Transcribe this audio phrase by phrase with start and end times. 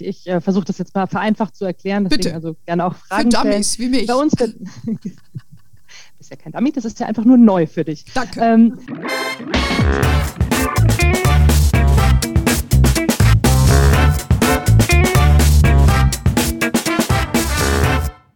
[0.00, 2.34] Ich äh, versuche das jetzt mal vereinfacht zu erklären, deswegen Bitte.
[2.34, 3.92] also gerne auch Fragen Für Dummies stellen.
[3.92, 4.06] wie mich.
[4.06, 4.56] Bei uns wird,
[6.18, 8.04] ist ja kein Dummy, das ist ja einfach nur neu für dich.
[8.14, 8.40] Danke.
[8.40, 8.78] Ähm,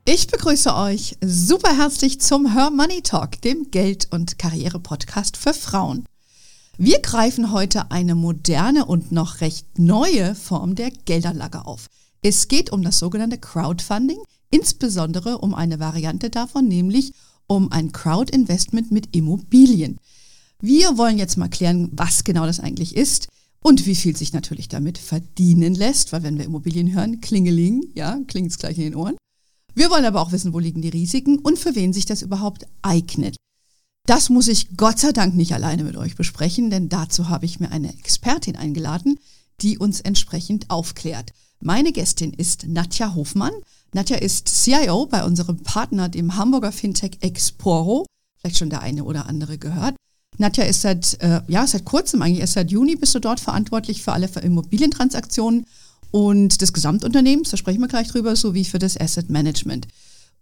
[0.05, 6.05] Ich begrüße euch super herzlich zum Her Money Talk, dem Geld- und Karriere-Podcast für Frauen.
[6.83, 11.89] Wir greifen heute eine moderne und noch recht neue Form der Geldanlage auf.
[12.23, 14.17] Es geht um das sogenannte Crowdfunding,
[14.51, 17.13] insbesondere um eine Variante davon, nämlich
[17.47, 19.99] um ein Crowd-Investment mit Immobilien.
[20.63, 23.29] Wir wollen jetzt mal klären, was genau das eigentlich ist
[23.63, 28.19] und wie viel sich natürlich damit verdienen lässt, weil wenn wir Immobilien hören, klingeling, ja,
[28.27, 29.19] klingt es gleich in den Ohren.
[29.75, 32.67] Wir wollen aber auch wissen, wo liegen die Risiken und für wen sich das überhaupt
[32.81, 33.37] eignet.
[34.11, 37.61] Das muss ich Gott sei Dank nicht alleine mit euch besprechen, denn dazu habe ich
[37.61, 39.21] mir eine Expertin eingeladen,
[39.61, 41.31] die uns entsprechend aufklärt.
[41.61, 43.53] Meine Gästin ist Nadja Hofmann.
[43.93, 48.05] Nadja ist CIO bei unserem Partner, dem Hamburger Fintech Exporo.
[48.41, 49.95] Vielleicht schon der eine oder andere gehört.
[50.39, 54.03] Nadja ist seit, äh, ja, seit kurzem, eigentlich erst seit Juni bist du dort verantwortlich
[54.03, 55.67] für alle Immobilientransaktionen
[56.11, 59.87] und des Gesamtunternehmens, da sprechen wir gleich drüber, sowie für das Asset Management.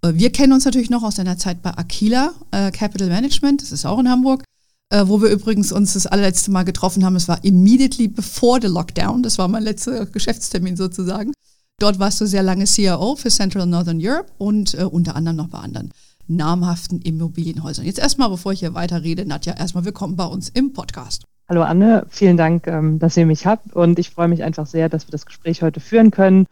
[0.02, 3.72] Äh, Wir kennen uns natürlich noch aus deiner Zeit bei Aquila äh, Capital Management, das
[3.72, 4.44] ist auch in Hamburg,
[4.90, 7.16] äh, wo wir übrigens uns das allerletzte Mal getroffen haben.
[7.16, 11.32] Es war immediately before the Lockdown, das war mein letzter Geschäftstermin sozusagen.
[11.80, 15.36] Dort warst du sehr lange CIO für Central and Northern Europe und äh, unter anderem
[15.36, 15.90] noch bei anderen
[16.30, 17.86] namhaften Immobilienhäusern.
[17.86, 21.22] Jetzt erstmal, bevor ich hier weiter rede, Nadja, erstmal willkommen bei uns im Podcast.
[21.48, 24.90] hallo Anne, vielen Dank, ähm, dass ihr mich habt und ich freue mich einfach sehr,
[24.90, 26.46] dass wir das Gespräch heute führen können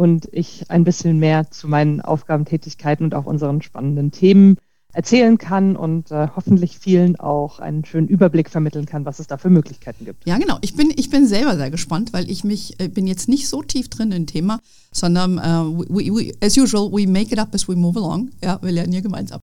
[0.00, 4.56] und ich ein bisschen mehr zu meinen Aufgabentätigkeiten und auch unseren spannenden Themen
[4.94, 9.36] erzählen kann und äh, hoffentlich vielen auch einen schönen Überblick vermitteln kann, was es da
[9.36, 10.26] für Möglichkeiten gibt.
[10.26, 10.56] Ja, genau.
[10.62, 13.62] Ich bin, ich bin selber sehr gespannt, weil ich mich, äh, bin jetzt nicht so
[13.62, 14.58] tief drin im Thema,
[14.90, 18.30] sondern äh, we, we, as usual, we make it up as we move along.
[18.42, 19.40] Ja, wir lernen hier gemeinsam.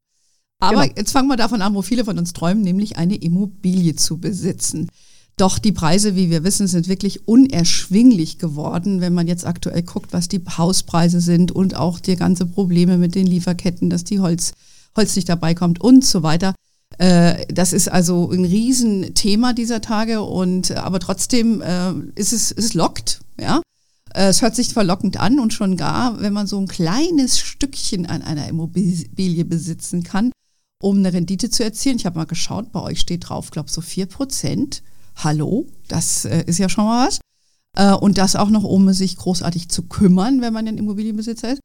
[0.60, 0.94] Aber Genau.
[0.98, 4.90] jetzt fangen wir davon an, wo viele von uns träumen, nämlich eine Immobilie zu besitzen.
[5.37, 10.11] Doch die Preise, wie wir wissen, sind wirklich unerschwinglich geworden, wenn man jetzt aktuell guckt,
[10.11, 14.53] was die Hauspreise sind und auch die ganze Probleme mit den Lieferketten, dass die Holz,
[14.95, 16.55] Holz nicht dabei kommt und so weiter.
[16.98, 22.52] Äh, Das ist also ein Riesenthema dieser Tage und äh, aber trotzdem äh, ist es,
[22.52, 23.61] es lockt, ja.
[24.14, 28.23] Es hört sich verlockend an und schon gar, wenn man so ein kleines Stückchen an
[28.23, 30.31] einer Immobilie besitzen kann,
[30.81, 31.98] um eine Rendite zu erzielen.
[31.98, 34.81] Ich habe mal geschaut, bei euch steht drauf, glaube so 4 Prozent.
[35.17, 37.20] Hallo, das äh, ist ja schon mal was.
[37.76, 41.60] Äh, und das auch noch, ohne sich großartig zu kümmern, wenn man ein Immobilienbesitzer ist.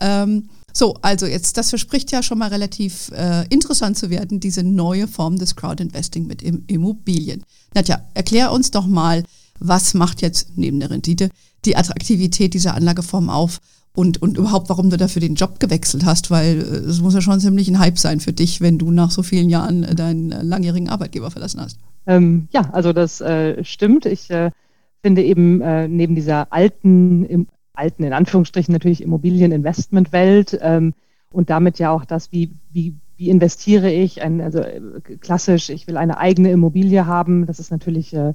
[0.00, 4.62] Ähm, so, also jetzt, das verspricht ja schon mal relativ äh, interessant zu werden, diese
[4.62, 7.42] neue Form des Crowdinvesting mit Im Immobilien.
[7.74, 9.24] Nadja, erklär uns doch mal,
[9.58, 11.30] was macht jetzt neben der Rendite
[11.64, 13.58] die Attraktivität dieser Anlageform auf
[13.94, 17.20] und, und überhaupt, warum du dafür den Job gewechselt hast, weil äh, es muss ja
[17.20, 20.30] schon ziemlich ein Hype sein für dich, wenn du nach so vielen Jahren äh, deinen
[20.30, 21.78] äh, langjährigen Arbeitgeber verlassen hast.
[22.08, 24.06] Ähm, ja, also das äh, stimmt.
[24.06, 24.50] Ich äh,
[25.02, 30.94] finde eben äh, neben dieser alten, im, alten in Anführungsstrichen natürlich Immobilieninvestmentwelt ähm,
[31.30, 34.80] und damit ja auch das, wie, wie, wie investiere ich, ein, also äh,
[35.20, 38.32] klassisch, ich will eine eigene Immobilie haben, das ist natürlich äh,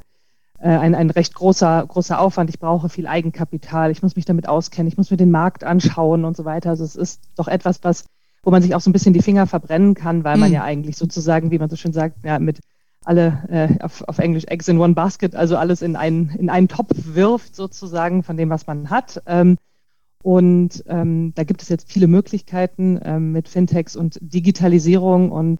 [0.59, 2.50] äh, ein, ein recht großer, großer Aufwand.
[2.50, 6.25] Ich brauche viel Eigenkapital, ich muss mich damit auskennen, ich muss mir den Markt anschauen
[6.25, 6.69] und so weiter.
[6.69, 8.06] Also es ist doch etwas, was,
[8.44, 10.56] wo man sich auch so ein bisschen die Finger verbrennen kann, weil man Mhm.
[10.56, 12.59] ja eigentlich sozusagen, wie man so schön sagt, ja, mit
[13.06, 16.68] alle äh, auf, auf Englisch Eggs in one basket, also alles in einen, in einen
[16.68, 19.22] Topf wirft sozusagen von dem, was man hat.
[19.25, 19.58] Ähm,
[20.22, 25.59] und ähm, da gibt es jetzt viele Möglichkeiten ähm, mit Fintechs und Digitalisierung und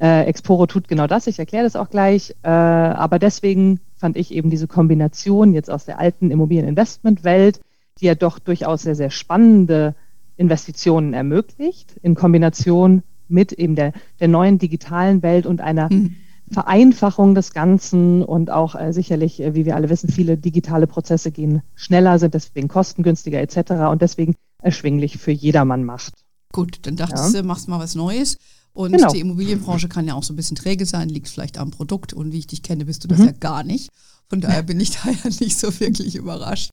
[0.00, 1.28] äh, Exporo tut genau das.
[1.28, 2.34] Ich erkläre das auch gleich.
[2.42, 7.60] Äh, aber deswegen fand ich eben diese Kombination jetzt aus der alten Immobilieninvestmentwelt,
[8.00, 9.94] die ja doch durchaus sehr, sehr spannende
[10.36, 16.16] Investitionen ermöglicht, in Kombination mit eben der, der neuen digitalen Welt und einer Hm.
[16.52, 21.30] Vereinfachung des Ganzen und auch äh, sicherlich, äh, wie wir alle wissen, viele digitale Prozesse
[21.30, 23.72] gehen schneller, sind deswegen kostengünstiger etc.
[23.90, 26.14] und deswegen erschwinglich für jedermann macht.
[26.52, 28.38] Gut, dann dachtest du, machst mal was Neues.
[28.74, 29.12] Und Genau.
[29.12, 32.12] die Immobilienbranche kann ja auch so ein bisschen träge sein, liegt vielleicht am Produkt.
[32.14, 33.26] Und wie ich dich kenne, bist du das Mhm.
[33.26, 33.90] ja gar nicht.
[34.28, 36.70] Von daher bin ich da ja nicht so wirklich überrascht.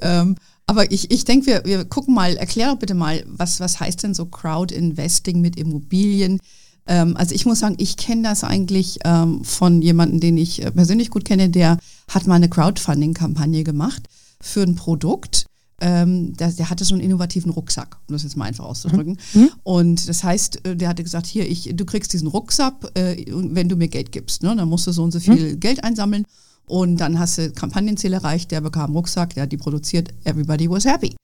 [0.00, 0.36] Ähm,
[0.66, 4.02] aber ich, ich denke, wir, wir gucken mal, erklär doch bitte mal, was, was heißt
[4.02, 6.40] denn so Crowd-Investing mit Immobilien?
[6.86, 10.70] Ähm, also ich muss sagen, ich kenne das eigentlich ähm, von jemandem, den ich äh,
[10.70, 11.78] persönlich gut kenne, der
[12.08, 14.08] hat mal eine Crowdfunding-Kampagne gemacht
[14.40, 15.46] für ein Produkt.
[15.78, 19.18] Ähm, der, der hatte so einen innovativen Rucksack, um das jetzt mal einfach auszudrücken.
[19.34, 19.50] Mhm.
[19.62, 23.68] Und das heißt, äh, der hatte gesagt, hier, ich, du kriegst diesen Rucksack, äh, wenn
[23.68, 24.42] du mir Geld gibst.
[24.42, 24.56] Ne?
[24.56, 26.24] Dann musst du so und so viel Geld einsammeln.
[26.66, 30.84] Und dann hast du Kampagnenziel erreicht, der bekam Rucksack, der hat die produziert, everybody was
[30.84, 31.14] happy.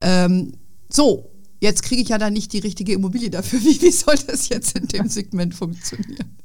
[0.00, 0.52] Ähm,
[0.90, 1.31] so,
[1.62, 3.60] jetzt kriege ich ja da nicht die richtige Immobilie dafür.
[3.62, 6.36] Wie, wie soll das jetzt in dem Segment funktionieren?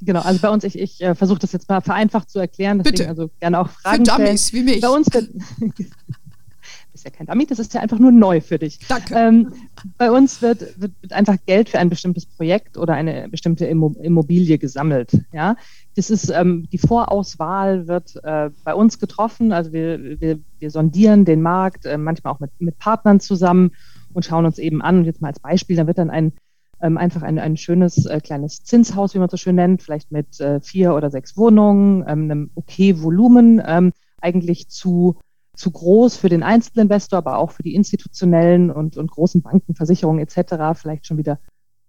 [0.00, 2.98] Genau, also bei uns, ich, ich äh, versuche das jetzt mal vereinfacht zu erklären, deswegen
[2.98, 3.08] Bitte.
[3.08, 4.66] also gerne auch Fragen Für Dummies stellen.
[4.66, 4.80] wie mich.
[4.80, 5.28] Bei uns wird,
[6.94, 8.78] ist ja kein Dummy, das ist ja einfach nur neu für dich.
[8.88, 9.14] Danke.
[9.14, 9.52] Ähm,
[9.96, 13.96] bei uns wird, wird, wird einfach Geld für ein bestimmtes Projekt oder eine bestimmte Immo-
[14.00, 15.10] Immobilie gesammelt.
[15.32, 15.56] Ja,
[15.96, 19.52] das ist ähm, die Vorauswahl wird äh, bei uns getroffen.
[19.52, 23.72] Also wir, wir, wir sondieren den Markt, äh, manchmal auch mit, mit Partnern zusammen
[24.12, 24.98] und schauen uns eben an.
[24.98, 26.32] Und jetzt mal als Beispiel, da wird dann ein
[26.80, 30.38] ähm, einfach ein, ein schönes äh, kleines Zinshaus, wie man so schön nennt, vielleicht mit
[30.40, 35.16] äh, vier oder sechs Wohnungen, ähm, einem okay Volumen, ähm, eigentlich zu
[35.58, 40.20] zu groß für den Einzelinvestor, aber auch für die institutionellen und, und großen Banken, Versicherungen
[40.20, 40.78] etc.
[40.80, 41.40] vielleicht schon wieder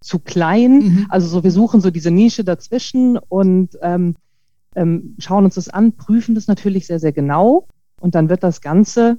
[0.01, 0.80] zu klein.
[0.80, 1.06] Mhm.
[1.10, 4.16] Also so, wir suchen so diese Nische dazwischen und ähm,
[4.75, 7.68] ähm, schauen uns das an, prüfen das natürlich sehr, sehr genau
[8.01, 9.18] und dann wird das Ganze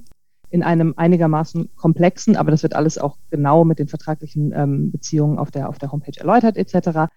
[0.51, 5.39] in einem einigermaßen komplexen, aber das wird alles auch genau mit den vertraglichen ähm, Beziehungen
[5.39, 7.11] auf der, auf der Homepage erläutert etc.,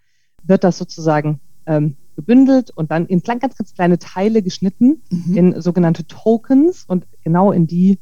[0.45, 5.37] wird das sozusagen ähm, gebündelt und dann in ganz, ganz kleine Teile geschnitten, Mhm.
[5.37, 7.99] in sogenannte Tokens und genau in die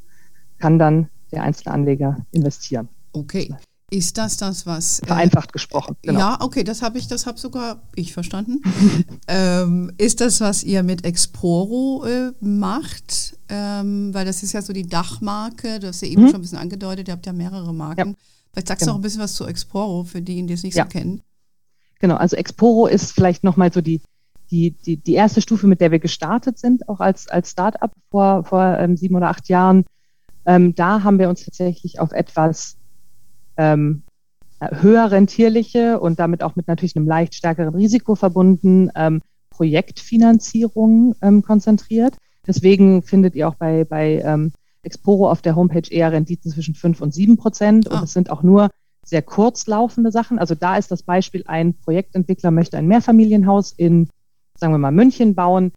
[0.58, 2.88] kann dann der einzelne Anleger investieren.
[3.12, 3.55] Okay.
[3.92, 5.00] Ist das das, was.
[5.00, 5.96] äh, Vereinfacht gesprochen.
[6.02, 6.18] Genau.
[6.18, 8.62] Ja, okay, das habe ich, das habe sogar ich verstanden.
[9.28, 13.36] ähm, ist das, was ihr mit Exporo äh, macht?
[13.50, 16.26] Ähm, weil das ist ja so die Dachmarke, du hast ja eben Mhm.
[16.28, 18.10] schon ein bisschen angedeutet, ihr habt ja mehrere Marken.
[18.10, 18.14] Ja.
[18.52, 18.94] Vielleicht sagst du Genau.
[18.94, 20.84] auch ein bisschen was zu Exporo, für diejenigen, die es nicht Ja.
[20.84, 21.20] so kennen.
[22.00, 24.00] Genau, also Exporo ist vielleicht nochmal so die,
[24.50, 28.44] die, die, die erste Stufe, mit der wir gestartet sind, auch als, als Start-up vor,
[28.44, 29.84] vor ähm, sieben oder acht Jahren.
[30.46, 32.76] Ähm, da haben wir uns tatsächlich auf etwas
[33.56, 34.02] ähm,
[34.60, 39.20] höher rentierliche und damit auch mit natürlich einem leicht stärkeren Risiko verbunden ähm,
[39.50, 42.16] Projektfinanzierung ähm, konzentriert.
[42.46, 44.52] Deswegen findet ihr auch bei, bei ähm,
[44.82, 47.88] Exporo auf der Homepage eher Renditen zwischen 5 und 7 Prozent.
[47.88, 48.02] Und Ah.
[48.04, 48.70] es sind auch nur
[49.04, 50.38] sehr kurz laufende Sachen.
[50.38, 54.08] Also da ist das Beispiel, ein Projektentwickler möchte ein Mehrfamilienhaus in,
[54.58, 55.72] sagen wir mal, München bauen.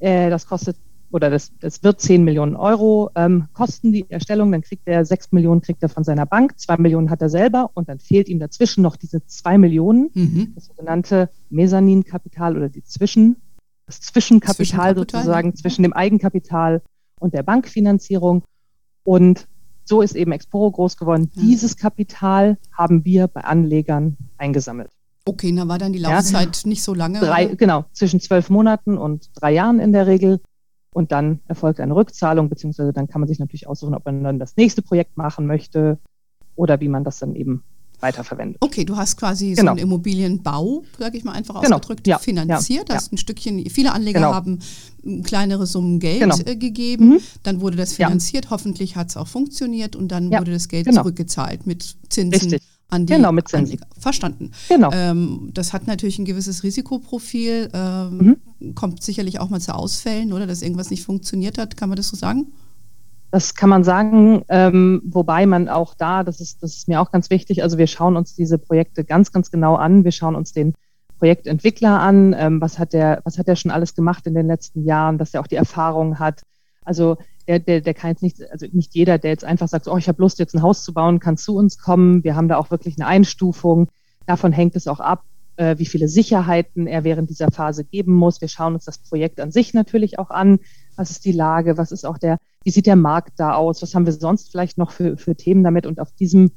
[0.00, 0.76] Äh, das kostet
[1.10, 4.52] oder das, das wird 10 Millionen Euro ähm, kosten die Erstellung.
[4.52, 7.70] Dann kriegt er 6 Millionen kriegt er von seiner Bank, 2 Millionen hat er selber
[7.74, 10.52] und dann fehlt ihm dazwischen noch diese 2 Millionen, Mhm.
[10.54, 13.36] das sogenannte Mezzaninkapital oder die Zwischen,
[13.86, 15.54] das Zwischenkapital, Zwischenkapital, sozusagen ja.
[15.54, 16.82] zwischen dem Eigenkapital
[17.20, 18.42] und der Bankfinanzierung.
[19.04, 19.46] Und
[19.84, 21.30] so ist eben Exporo groß geworden.
[21.34, 21.42] Ja.
[21.42, 24.90] Dieses Kapital haben wir bei Anlegern eingesammelt.
[25.24, 26.10] Okay, da war dann die Ja.
[26.12, 27.20] Laufzeit nicht so lange.
[27.20, 30.40] Drei, genau, zwischen zwölf Monaten und drei Jahren in der Regel.
[30.94, 34.38] Und dann erfolgt eine Rückzahlung, beziehungsweise dann kann man sich natürlich aussuchen, ob man dann
[34.38, 35.98] das nächste Projekt machen möchte
[36.56, 37.62] oder wie man das dann eben
[38.00, 38.58] weiterverwendet.
[38.60, 39.72] Okay, du hast quasi so Genau.
[39.72, 42.88] einen Immobilienbau, sage ich mal einfach Genau, ausgedrückt, ja, finanziert.
[42.88, 44.32] ja, hast ein Stückchen, viele Anleger Genau.
[44.32, 44.60] haben
[45.04, 46.36] ähm, kleinere Summen Geld Genau.
[46.38, 47.18] äh, gegeben, Mhm.
[47.42, 48.06] dann wurde das Ja.
[48.06, 51.02] finanziert, hoffentlich hat es auch funktioniert und dann Ja, wurde das Geld genau.
[51.02, 52.62] zurückgezahlt mit Zinsen Richtig.
[52.90, 53.74] An die Genau, mit Zinsen.
[53.80, 53.86] Anleger.
[54.00, 54.50] Verstanden.
[54.68, 54.90] Genau.
[54.92, 58.74] Ähm, das hat natürlich ein gewisses Risikoprofil, ähm, Mhm.
[58.74, 62.08] kommt sicherlich auch mal zu Ausfällen oder dass irgendwas nicht funktioniert hat, kann man das
[62.08, 62.52] so sagen?
[63.30, 67.10] Das kann man sagen, ähm, wobei man auch da, das ist, das ist mir auch
[67.10, 70.02] ganz wichtig, also wir schauen uns diese Projekte ganz, ganz genau an.
[70.04, 70.72] Wir schauen uns den
[71.18, 74.84] Projektentwickler an, ähm, was hat der, was hat er schon alles gemacht in den letzten
[74.84, 76.42] Jahren, dass er auch die Erfahrung hat.
[76.84, 77.18] Also
[77.48, 80.06] der, der, der kann jetzt nicht, also nicht jeder, der jetzt einfach sagt, oh, ich
[80.06, 82.22] habe Lust, jetzt ein Haus zu bauen, kann zu uns kommen.
[82.22, 83.88] Wir haben da auch wirklich eine Einstufung.
[84.26, 85.24] Davon hängt es auch ab,
[85.56, 88.42] äh, wie viele Sicherheiten er während dieser Phase geben muss.
[88.42, 90.58] Wir schauen uns das Projekt an sich natürlich auch an.
[90.96, 91.78] Was ist die Lage?
[91.78, 93.80] Was ist auch der, wie sieht der Markt da aus?
[93.80, 95.86] Was haben wir sonst vielleicht noch für, für Themen damit?
[95.86, 96.50] Und auf diesem,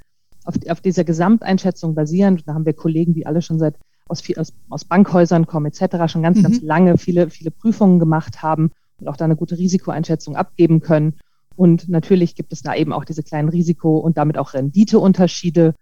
[0.43, 3.75] auf, auf dieser Gesamteinschätzung basierend, da haben wir Kollegen, die alle schon seit
[4.10, 6.43] aus, aus, aus Bankhäusern kommen etc., schon ganz, Mhm.
[6.43, 8.71] ganz lange viele, viele Prüfungen gemacht haben
[9.01, 11.15] und auch da eine gute Risikoeinschätzung abgeben können.
[11.55, 15.75] Und natürlich gibt es da eben auch diese kleinen Risiko- und damit auch Renditeunterschiede.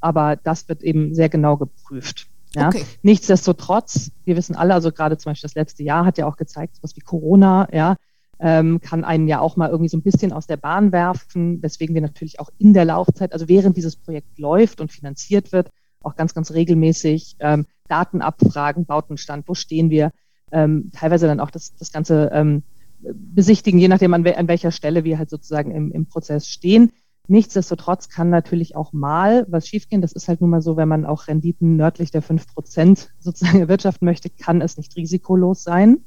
[0.00, 2.28] Aber das wird eben sehr genau geprüft.
[2.54, 2.68] Ja.
[2.68, 2.84] Okay.
[3.02, 6.78] Nichtsdestotrotz, wir wissen alle, also gerade zum Beispiel das letzte Jahr hat ja auch gezeigt,
[6.80, 7.96] was wie Corona, ja,
[8.38, 11.94] ähm, kann einen ja auch mal irgendwie so ein bisschen aus der Bahn werfen, weswegen
[11.94, 15.70] wir natürlich auch in der Laufzeit, also während dieses Projekt läuft und finanziert wird,
[16.02, 20.12] auch ganz, ganz regelmäßig ähm, Daten abfragen, Bautenstand, wo stehen wir,
[20.52, 22.62] ähm, teilweise dann auch das, das Ganze ähm,
[23.00, 26.92] besichtigen, je nachdem an, wel an welcher Stelle wir halt sozusagen im, im Prozess stehen.
[27.28, 30.00] Nichtsdestotrotz kann natürlich auch mal was schiefgehen.
[30.00, 33.60] Das ist halt nun mal so, wenn man auch Renditen nördlich der 5 Prozent sozusagen
[33.60, 36.04] erwirtschaften möchte, kann es nicht risikolos sein.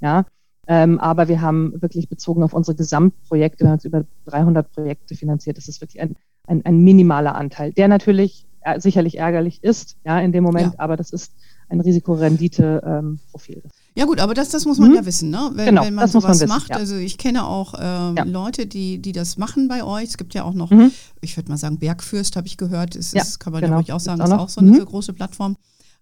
[0.00, 0.24] Ja,
[0.66, 5.14] ähm, aber wir haben wirklich bezogen auf unsere Gesamtprojekte, wir haben jetzt über 300 Projekte
[5.14, 5.58] finanziert.
[5.58, 10.20] Das ist wirklich ein, ein, ein minimaler Anteil, der natürlich äh, sicherlich ärgerlich ist, ja,
[10.20, 10.80] in dem Moment, Ja.
[10.80, 11.34] aber das ist
[11.68, 13.62] ein Risikorendite-Profil.
[13.94, 14.96] Ja gut, aber das, das muss man hm?
[14.96, 15.50] ja wissen, ne?
[15.54, 16.70] Wenn, genau, wenn man sowas man macht.
[16.70, 16.76] Ja.
[16.76, 18.24] Also ich kenne auch ähm, ja.
[18.24, 20.04] Leute, die, die das machen bei euch.
[20.04, 20.90] Es gibt ja auch noch, mhm.
[21.20, 22.96] ich würde mal sagen, Bergfürst, habe ich gehört.
[22.96, 23.80] Das ist, kann man genau.
[23.80, 24.84] ja auch sagen, ist auch, ist auch so eine mhm.
[24.84, 25.56] große Plattform.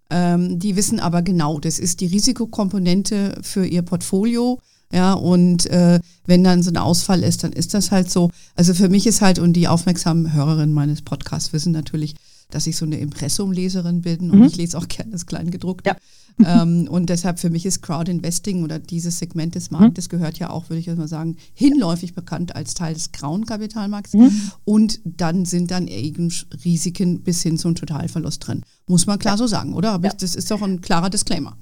[0.08, 4.60] Ähm, die wissen aber genau, das ist die Risikokomponente für ihr Portfolio.
[4.92, 8.30] Ja, und äh, wenn dann so ein Ausfall ist, dann ist das halt so.
[8.56, 12.14] Also für mich ist halt, und die aufmerksamen Hörerinnen meines Podcasts wissen natürlich,
[12.50, 14.46] dass ich so eine Impressumleserin bin und mhm.
[14.46, 15.90] ich lese auch gerne das Kleingedruckte.
[15.90, 15.96] Ja.
[16.44, 20.10] Ähm, und deshalb für mich ist Crowdinvesting oder dieses Segment des Marktes mhm.
[20.10, 24.14] gehört ja auch, würde ich jetzt mal sagen, hinläufig bekannt als Teil des grauen Kapitalmarkts.
[24.14, 24.50] Mhm.
[24.64, 26.32] Und dann sind dann eben
[26.64, 28.62] Risiken bis hin zum Totalverlust drin.
[28.86, 29.38] Muss man klar ja.
[29.38, 29.92] so sagen, oder?
[29.92, 30.12] Aber ja.
[30.12, 31.56] ich, das ist doch ein klarer Disclaimer.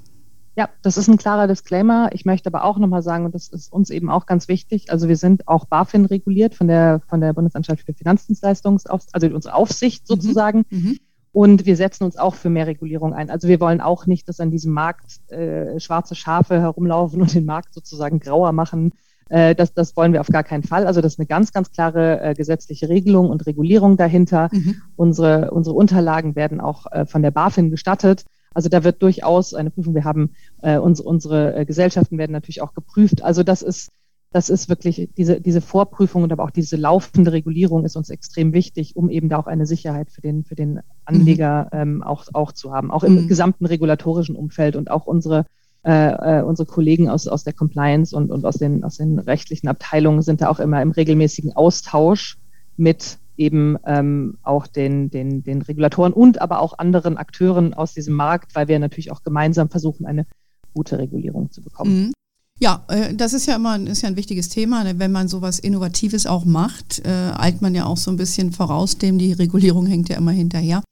[0.59, 2.11] Ja, das ist ein klarer Disclaimer.
[2.13, 5.07] Ich möchte aber auch nochmal sagen, und das ist uns eben auch ganz wichtig, also
[5.07, 10.03] wir sind auch BaFin reguliert von der, von der Bundesanstalt für Finanzdienstleistungs, also unsere Aufsicht
[10.03, 10.07] mhm.
[10.07, 10.65] sozusagen.
[10.71, 10.99] Mhm.
[11.33, 13.31] Und wir setzen uns auch für mehr Regulierung ein.
[13.31, 17.45] Also wir wollen auch nicht, dass an diesem Markt äh, schwarze Schafe herumlaufen und den
[17.45, 18.93] Markt sozusagen grauer machen.
[19.29, 20.87] Äh, das, das wollen wir auf gar keinen Fall.
[20.87, 24.49] Also das ist eine ganz, ganz klare äh, gesetzliche Regelung und Regulierung dahinter.
[24.53, 24.77] Mhm.
[24.97, 28.25] Unsere, unsere Unterlagen werden auch äh, von der BaFin gestattet.
[28.55, 29.95] Also da wird durchaus eine Prüfung.
[29.95, 30.33] Wir haben
[30.63, 33.23] äh, unsere, unsere äh, Gesellschaften werden natürlich auch geprüft.
[33.23, 33.91] Also das ist
[34.31, 38.53] das ist wirklich diese, diese Vorprüfung und aber auch diese laufende Regulierung ist uns extrem
[38.53, 41.79] wichtig, um eben da auch eine Sicherheit für den, für den Anleger mhm.
[41.81, 43.29] ähm, auch, auch zu haben, auch im mhm.
[43.29, 45.47] gesamten regulatorischen Umfeld und auch unsere,
[45.83, 49.69] äh, äh, unsere Kollegen aus, aus der Compliance und, und aus, den, aus den rechtlichen
[49.69, 52.37] Abteilungen sind da auch immer im regelmäßigen Austausch
[52.77, 58.15] mit eben ähm, auch den, den, den Regulatoren und aber auch anderen Akteuren aus diesem
[58.15, 60.27] Markt, weil wir natürlich auch gemeinsam versuchen, eine
[60.75, 62.07] gute Regulierung zu bekommen.
[62.07, 62.13] Mhm.
[62.61, 64.85] Ja, äh, das ist ja immer ein, ist ja ein wichtiges Thema.
[64.85, 64.99] Ne?
[64.99, 68.99] Wenn man sowas Innovatives auch macht, äh, eilt man ja auch so ein bisschen voraus,
[68.99, 70.83] dem die Regulierung hängt ja immer hinterher.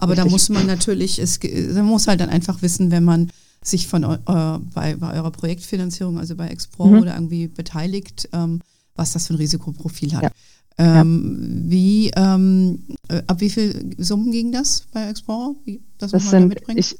[0.00, 0.24] Aber Richtig.
[0.26, 1.40] da muss man natürlich, es,
[1.74, 3.30] man muss halt dann einfach wissen, wenn man
[3.62, 6.98] sich von äh, bei, bei eurer Projektfinanzierung, also bei Expro mhm.
[7.00, 8.60] oder irgendwie beteiligt, ähm,
[8.94, 10.22] was das für ein Risikoprofil hat.
[10.22, 10.30] Ja.
[10.78, 11.70] Ähm, ja.
[11.70, 15.56] Wie, ähm, äh, ab wie viel Summen ging das bei Explorer?
[15.64, 16.96] Wie, das, das sind, ich,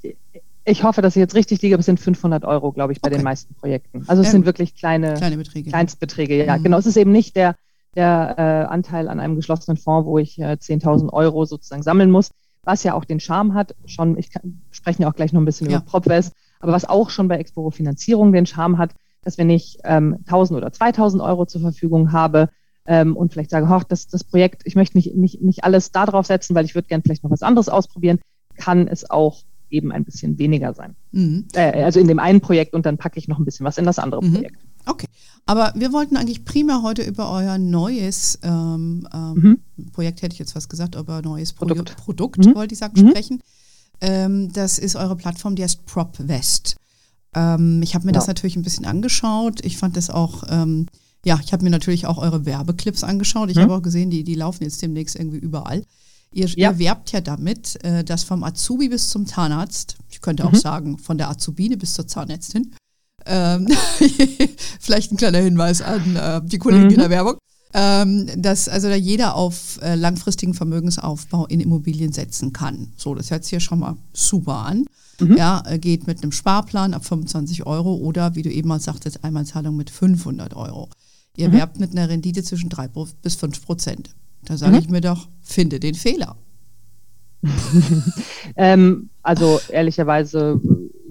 [0.68, 3.08] ich hoffe, dass ich jetzt richtig liege, aber es sind 500 Euro, glaube ich, bei
[3.08, 3.16] okay.
[3.16, 4.04] den meisten Projekten.
[4.06, 5.70] Also es ja, sind wirklich kleine, kleine Beträge.
[5.70, 6.44] Kleinstbeträge.
[6.44, 6.62] Ja, mhm.
[6.62, 6.78] genau.
[6.78, 7.56] Es ist eben nicht der,
[7.96, 12.30] der äh, Anteil an einem geschlossenen Fonds, wo ich äh, 10.000 Euro sozusagen sammeln muss,
[12.62, 13.74] was ja auch den Charme hat.
[13.86, 15.78] Schon, ich kann, sprechen ja auch gleich noch ein bisschen ja.
[15.78, 19.78] über PropWest, aber was auch schon bei Exporo Finanzierung den Charme hat, dass wenn ich
[19.84, 22.50] ähm, 1.000 oder 2.000 Euro zur Verfügung habe,
[22.86, 26.06] ähm, und vielleicht sage, hoch, das, das Projekt, ich möchte nicht, nicht, nicht alles da
[26.06, 28.18] drauf setzen, weil ich würde gerne vielleicht noch was anderes ausprobieren,
[28.56, 30.94] kann es auch eben ein bisschen weniger sein.
[31.12, 31.46] Mhm.
[31.54, 33.84] Äh, also in dem einen Projekt und dann packe ich noch ein bisschen was in
[33.84, 34.34] das andere mhm.
[34.34, 34.56] Projekt.
[34.86, 35.06] Okay.
[35.46, 39.90] Aber wir wollten eigentlich prima heute über euer neues ähm, ähm, mhm.
[39.92, 42.54] Projekt, hätte ich jetzt was gesagt, über neues Produkt, Pro Produkt mhm.
[42.54, 43.10] wollte ich sagen, mhm.
[43.10, 43.42] sprechen.
[44.00, 46.76] Ähm, das ist eure Plattform, die heißt PropVest.
[47.34, 48.18] Ähm, ich habe mir ja.
[48.18, 49.64] das natürlich ein bisschen angeschaut.
[49.64, 50.86] Ich fand das auch, ähm,
[51.24, 53.50] ja, ich habe mir natürlich auch eure Werbeclips angeschaut.
[53.50, 53.62] Ich mhm.
[53.62, 55.82] habe auch gesehen, die, die laufen jetzt demnächst irgendwie überall.
[56.32, 56.70] Ihr, ja.
[56.70, 60.58] ihr werbt ja damit, äh, dass vom Azubi bis zum Zahnarzt, ich könnte auch mhm.
[60.58, 62.74] sagen, von der Azubine bis zur Zahnärztin,
[63.26, 63.66] ähm,
[64.80, 66.90] vielleicht ein kleiner Hinweis an äh, die Kollegen mhm.
[66.92, 67.34] in der Werbung,
[67.74, 72.92] ähm, dass also da jeder auf äh, langfristigen Vermögensaufbau in Immobilien setzen kann.
[72.96, 74.84] So, das hört sich ja schon mal super an.
[75.20, 75.36] Mhm.
[75.36, 79.24] Ja, äh, geht mit einem Sparplan ab 25 Euro oder, wie du eben mal sagtest,
[79.24, 80.88] Einmalzahlung mit 500 Euro.
[81.36, 81.54] Ihr mhm.
[81.54, 82.88] werbt mit einer Rendite zwischen 3
[83.22, 84.10] bis 5 Prozent.
[84.44, 84.78] Da sage mhm.
[84.78, 86.36] ich mir doch, finde den Fehler.
[88.56, 90.60] ähm, also ehrlicherweise,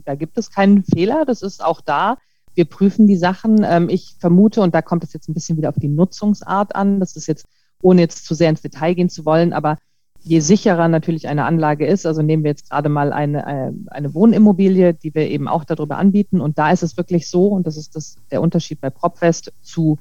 [0.06, 1.26] da gibt es keinen Fehler.
[1.26, 2.18] Das ist auch da.
[2.54, 3.64] Wir prüfen die Sachen.
[3.64, 7.00] Ähm, ich vermute, und da kommt es jetzt ein bisschen wieder auf die Nutzungsart an.
[7.00, 7.46] Das ist jetzt,
[7.82, 9.78] ohne jetzt zu sehr ins Detail gehen zu wollen, aber
[10.24, 14.14] je sicherer natürlich eine Anlage ist, also nehmen wir jetzt gerade mal eine, eine, eine
[14.14, 16.42] Wohnimmobilie, die wir eben auch darüber anbieten.
[16.42, 19.98] Und da ist es wirklich so, und das ist das, der Unterschied bei PropFest zu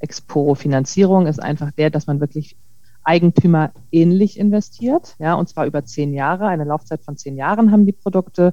[0.00, 2.56] Exporo-Finanzierung, ist einfach der, dass man wirklich
[3.02, 6.46] Eigentümer ähnlich investiert, ja, und zwar über zehn Jahre.
[6.46, 8.52] Eine Laufzeit von zehn Jahren haben die Produkte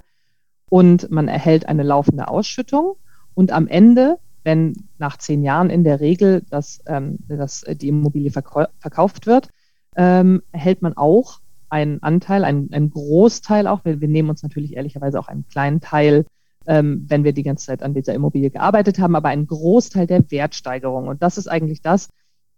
[0.70, 2.96] und man erhält eine laufende Ausschüttung.
[3.34, 8.32] Und am Ende, wenn nach zehn Jahren in der Regel das, ähm, das, die Immobilie
[8.32, 9.50] verkauft wird,
[9.96, 11.40] ähm, erhält man auch
[11.70, 13.84] einen Anteil, einen, einen Großteil auch.
[13.84, 16.26] Wir, wir nehmen uns natürlich ehrlicherweise auch einen kleinen Teil,
[16.66, 20.30] ähm, wenn wir die ganze Zeit an dieser Immobilie gearbeitet haben, aber einen Großteil der
[20.32, 21.08] Wertsteigerung.
[21.08, 22.10] Und das ist eigentlich das,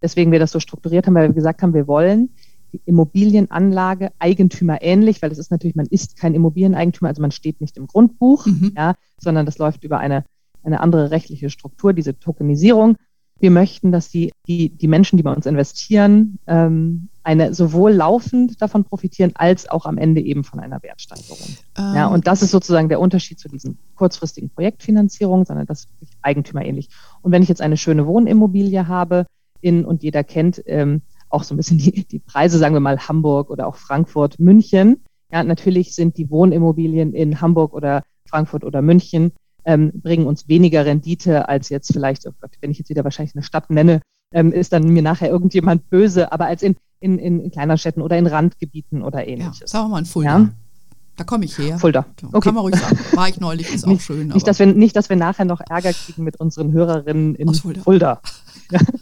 [0.01, 2.29] Deswegen wir das so strukturiert haben, weil wir gesagt haben, wir wollen
[2.74, 7.62] die Immobilienanlage Eigentümer ähnlich, weil es ist natürlich, man ist kein Immobilieneigentümer, also man steht
[7.62, 8.74] nicht im Grundbuch, mhm.
[8.77, 10.24] ja, sondern das läuft über eine,
[10.63, 12.98] eine andere rechtliche Struktur, diese Tokenisierung.
[13.39, 18.62] Wir möchten, dass die, die, die Menschen, die bei uns investieren, ähm, eine sowohl laufend
[18.62, 21.48] davon profitieren, als auch am Ende eben von einer Wertsteigerung.
[21.77, 21.96] Ähm.
[21.96, 26.18] Ja, und das ist sozusagen der Unterschied zu diesen kurzfristigen Projektfinanzierungen, sondern das ist wirklich
[26.22, 26.89] eigentümerähnlich.
[27.22, 29.25] Und wenn ich jetzt eine schöne Wohnimmobilie habe,
[29.62, 33.00] in, und jeder kennt ähm, auch so ein bisschen die, die Preise, sagen wir mal
[33.08, 35.04] Hamburg oder auch Frankfurt, München.
[35.32, 39.32] Ja, natürlich sind die Wohnimmobilien in Hamburg oder Frankfurt oder München
[39.66, 43.36] ähm, bringen uns weniger Rendite als jetzt vielleicht, oh Gott, wenn ich jetzt wieder wahrscheinlich
[43.36, 44.01] eine Stadt nenne,
[44.34, 48.18] ähm, ist dann mir nachher irgendjemand böse, aber als in, in, in kleiner Städten oder
[48.18, 49.60] in Randgebieten oder ähnliches.
[49.60, 50.39] Ja, sagen wir mal in Fulda.
[50.39, 50.50] Ja?
[51.16, 51.78] Da komme ich her.
[51.78, 52.06] Fulda.
[52.32, 52.39] Okay.
[52.39, 52.98] Kann man ruhig sagen.
[53.13, 54.30] War ich neulich, ist auch nicht, schön.
[54.30, 57.82] Nicht dass, wir, nicht, dass wir nachher noch Ärger kriegen mit unseren Hörerinnen in Fulda.
[57.82, 58.22] Fulda.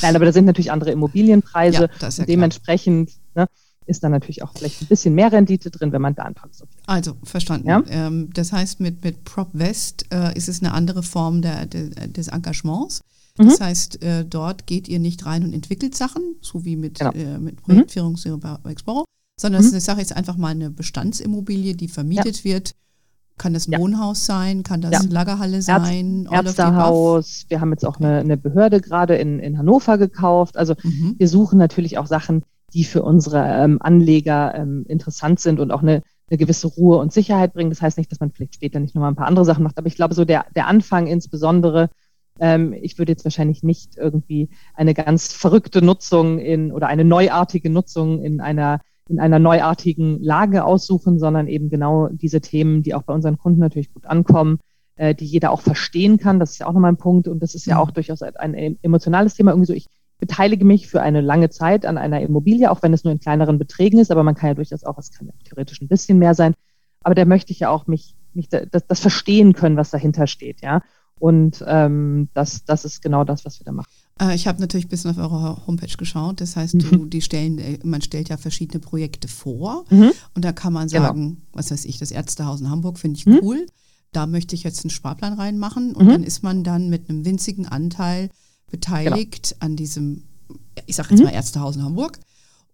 [0.00, 1.88] Nein, aber da sind natürlich andere Immobilienpreise.
[2.00, 3.46] Ja, ja dementsprechend ne,
[3.86, 6.68] ist da natürlich auch vielleicht ein bisschen mehr Rendite drin, wenn man da soll.
[6.86, 7.68] Also, verstanden.
[7.68, 7.82] Ja?
[7.88, 12.28] Ähm, das heißt, mit, mit PropWest äh, ist es eine andere Form der, der des
[12.28, 13.02] Engagements.
[13.36, 13.64] Das mhm.
[13.64, 17.12] heißt, äh, dort geht ihr nicht rein und entwickelt Sachen, so wie mit, genau.
[17.12, 18.40] äh, mit Projektführung mhm.
[18.40, 19.04] bei Exporo,
[19.40, 19.66] sondern mhm.
[19.66, 22.74] es ist eine Sache jetzt einfach mal eine Bestandsimmobilie, die vermietet wird.
[23.42, 23.80] Kann das ein ja.
[23.80, 24.62] Wohnhaus sein?
[24.62, 25.00] Kann das ja.
[25.10, 26.28] Lagerhalle sein?
[26.30, 27.44] Ärz Ärztehaus.
[27.48, 30.56] Wir haben jetzt auch eine, eine Behörde gerade in, in Hannover gekauft.
[30.56, 31.16] Also mhm.
[31.18, 35.82] wir suchen natürlich auch Sachen, die für unsere ähm, Anleger ähm, interessant sind und auch
[35.82, 37.70] eine, eine gewisse Ruhe und Sicherheit bringen.
[37.70, 39.88] Das heißt nicht, dass man vielleicht später nicht nochmal ein paar andere Sachen macht, aber
[39.88, 41.90] ich glaube, so der, der Anfang insbesondere,
[42.38, 47.70] ähm, ich würde jetzt wahrscheinlich nicht irgendwie eine ganz verrückte Nutzung in oder eine neuartige
[47.70, 48.78] Nutzung in einer
[49.08, 53.60] in einer neuartigen Lage aussuchen, sondern eben genau diese Themen, die auch bei unseren Kunden
[53.60, 54.58] natürlich gut ankommen,
[54.96, 56.38] äh, die jeder auch verstehen kann.
[56.38, 57.80] Das ist ja auch nochmal ein Punkt und das ist ja mhm.
[57.80, 59.52] auch durchaus ein emotionales Thema.
[59.52, 59.86] Irgendwie so, ich
[60.18, 63.58] beteilige mich für eine lange Zeit an einer Immobilie, auch wenn es nur in kleineren
[63.58, 66.34] Beträgen ist, aber man kann ja durchaus auch, es kann ja theoretisch ein bisschen mehr
[66.34, 66.54] sein,
[67.00, 70.60] aber da möchte ich ja auch mich, mich das, das verstehen können, was dahinter steht,
[70.62, 70.80] ja.
[71.18, 73.90] Und ähm, das, das ist genau das, was wir da machen.
[74.20, 76.40] Äh, ich habe natürlich ein bisschen auf eurer Homepage geschaut.
[76.40, 77.10] Das heißt, du, mhm.
[77.10, 79.84] die stellen, äh, man stellt ja verschiedene Projekte vor.
[79.90, 80.12] Mhm.
[80.34, 81.02] Und da kann man genau.
[81.02, 81.40] sagen, genau.
[81.52, 83.40] was weiß ich, das Ärztehaus in Hamburg finde ich mhm.
[83.42, 83.66] cool.
[84.12, 85.94] Da möchte ich jetzt einen Sparplan reinmachen.
[85.94, 86.10] Und mhm.
[86.10, 88.30] dann ist man dann mit einem winzigen Anteil
[88.70, 89.64] beteiligt genau.
[89.66, 90.24] an diesem,
[90.86, 91.26] ich sage jetzt mhm.
[91.26, 92.18] mal Ärztehaus in Hamburg.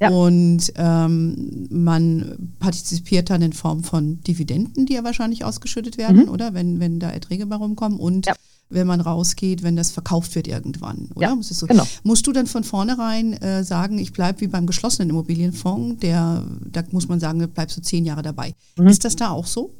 [0.00, 0.10] Ja.
[0.10, 6.28] Und ähm, man partizipiert dann in Form von Dividenden, die ja wahrscheinlich ausgeschüttet werden, mhm.
[6.28, 6.54] oder?
[6.54, 7.98] Wenn, wenn da Erträge bei rumkommen.
[7.98, 8.34] Und ja.
[8.70, 11.28] Wenn man rausgeht, wenn das verkauft wird irgendwann, oder?
[11.28, 11.66] Ja, so?
[11.66, 11.84] genau.
[12.02, 16.82] Musst du dann von vornherein äh, sagen, ich bleibe wie beim geschlossenen Immobilienfonds, der, da
[16.90, 18.54] muss man sagen, bleibst du zehn Jahre dabei.
[18.76, 18.88] Mhm.
[18.88, 19.74] Ist das da auch so?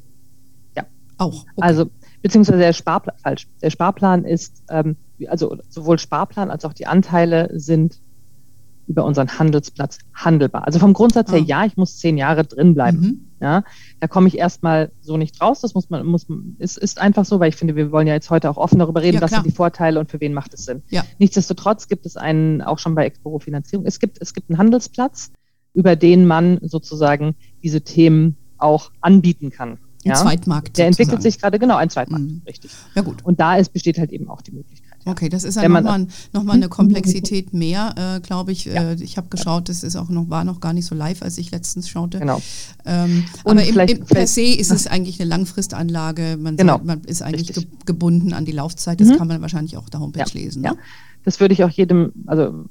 [0.75, 0.85] Ja.
[1.17, 1.43] Auch.
[1.43, 1.61] Okay.
[1.61, 1.89] Also,
[2.21, 3.47] beziehungsweise der Sparplan, falsch.
[3.61, 4.95] Der Sparplan ist, ähm,
[5.27, 7.99] also sowohl Sparplan als auch die Anteile sind
[8.87, 10.65] über unseren Handelsplatz handelbar.
[10.65, 11.45] Also vom Grundsatz her, oh.
[11.45, 12.99] ja, ich muss zehn Jahre drin bleiben.
[12.99, 13.28] Mhm.
[13.41, 13.63] Ja,
[13.99, 15.61] da komme ich erstmal so nicht raus.
[15.61, 18.29] Das muss man, muss, ist, ist einfach so, weil ich finde, wir wollen ja jetzt
[18.29, 20.65] heute auch offen darüber reden, ja, was sind die Vorteile und für wen macht es
[20.65, 20.83] Sinn.
[20.89, 21.05] Ja.
[21.19, 25.31] Nichtsdestotrotz gibt es einen, auch schon bei Exporo Finanzierung, es gibt, es gibt einen Handelsplatz,
[25.73, 29.79] über den man sozusagen diese Themen auch anbieten kann.
[30.05, 30.15] Ein ja?
[30.15, 30.77] Zweitmarkt.
[30.77, 30.87] Der sozusagen.
[30.87, 32.41] entwickelt sich gerade, genau, ein Zweitmarkt, mhm.
[32.45, 32.71] richtig.
[32.95, 33.23] Ja, gut.
[33.23, 34.78] Und da ist, besteht halt eben auch die Möglichkeit.
[35.05, 36.69] Okay, das ist ja nochmal noch mal eine?
[36.79, 38.65] Komplexität mehr, äh, glaube ich.
[38.65, 38.91] Ja.
[38.91, 41.37] Äh, ich habe geschaut, das ist auch noch, war noch gar nicht so live, als
[41.37, 42.19] ich letztens schaute.
[42.19, 42.41] Genau.
[42.85, 46.37] Ähm, aber im, im, per se ist es eigentlich eine Langfristanlage.
[46.39, 46.73] Man, genau.
[46.73, 48.99] sagt, man ist eigentlich ge gebunden an die Laufzeit.
[48.99, 49.17] Das mhm.
[49.17, 50.39] kann man wahrscheinlich auch auf der Homepage ja.
[50.39, 50.63] lesen.
[50.63, 50.71] Ja.
[50.71, 50.77] Ne?
[51.23, 52.65] Das würde ich auch jedem, also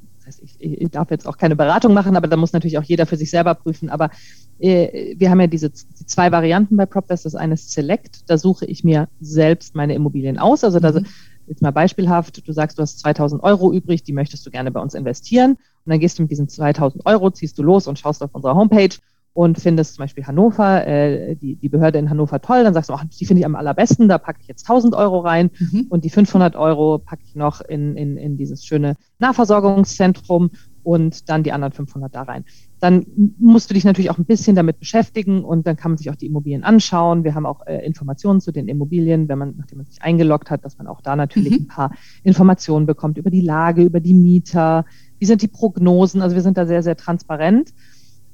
[0.58, 3.16] ich, ich, darf jetzt auch keine Beratung machen, aber da muss natürlich auch jeder für
[3.16, 3.88] sich selber prüfen.
[3.88, 4.10] Aber
[4.58, 7.24] äh, wir haben ja diese die zwei Varianten bei PropVest.
[7.24, 10.64] Das eine ist Select, da suche ich mir selbst meine Immobilien aus.
[10.64, 11.06] Also da mhm
[11.48, 14.80] jetzt mal beispielhaft, du sagst, du hast 2000 Euro übrig, die möchtest du gerne bei
[14.80, 15.52] uns investieren.
[15.52, 18.54] Und dann gehst du mit diesen 2000 Euro, ziehst du los und schaust auf unserer
[18.54, 18.94] Homepage
[19.38, 22.94] und findest zum Beispiel Hannover, äh, die, die Behörde in Hannover toll, dann sagst du,
[22.94, 25.86] ach, die finde ich am allerbesten, da packe ich jetzt 1000 Euro rein mhm.
[25.90, 30.50] und die 500 Euro packe ich noch in, in, in dieses schöne Nahversorgungszentrum
[30.88, 32.44] und dann die anderen 500 da rein
[32.80, 33.06] dann
[33.38, 36.14] musst du dich natürlich auch ein bisschen damit beschäftigen und dann kann man sich auch
[36.14, 37.24] die Immobilien anschauen.
[37.24, 40.64] Wir haben auch äh, Informationen zu den Immobilien, wenn man, nachdem man sich eingeloggt hat,
[40.64, 41.64] dass man auch da natürlich mhm.
[41.64, 44.84] ein paar Informationen bekommt über die Lage, über die Mieter,
[45.18, 46.22] wie sind die Prognosen.
[46.22, 47.74] Also wir sind da sehr, sehr transparent.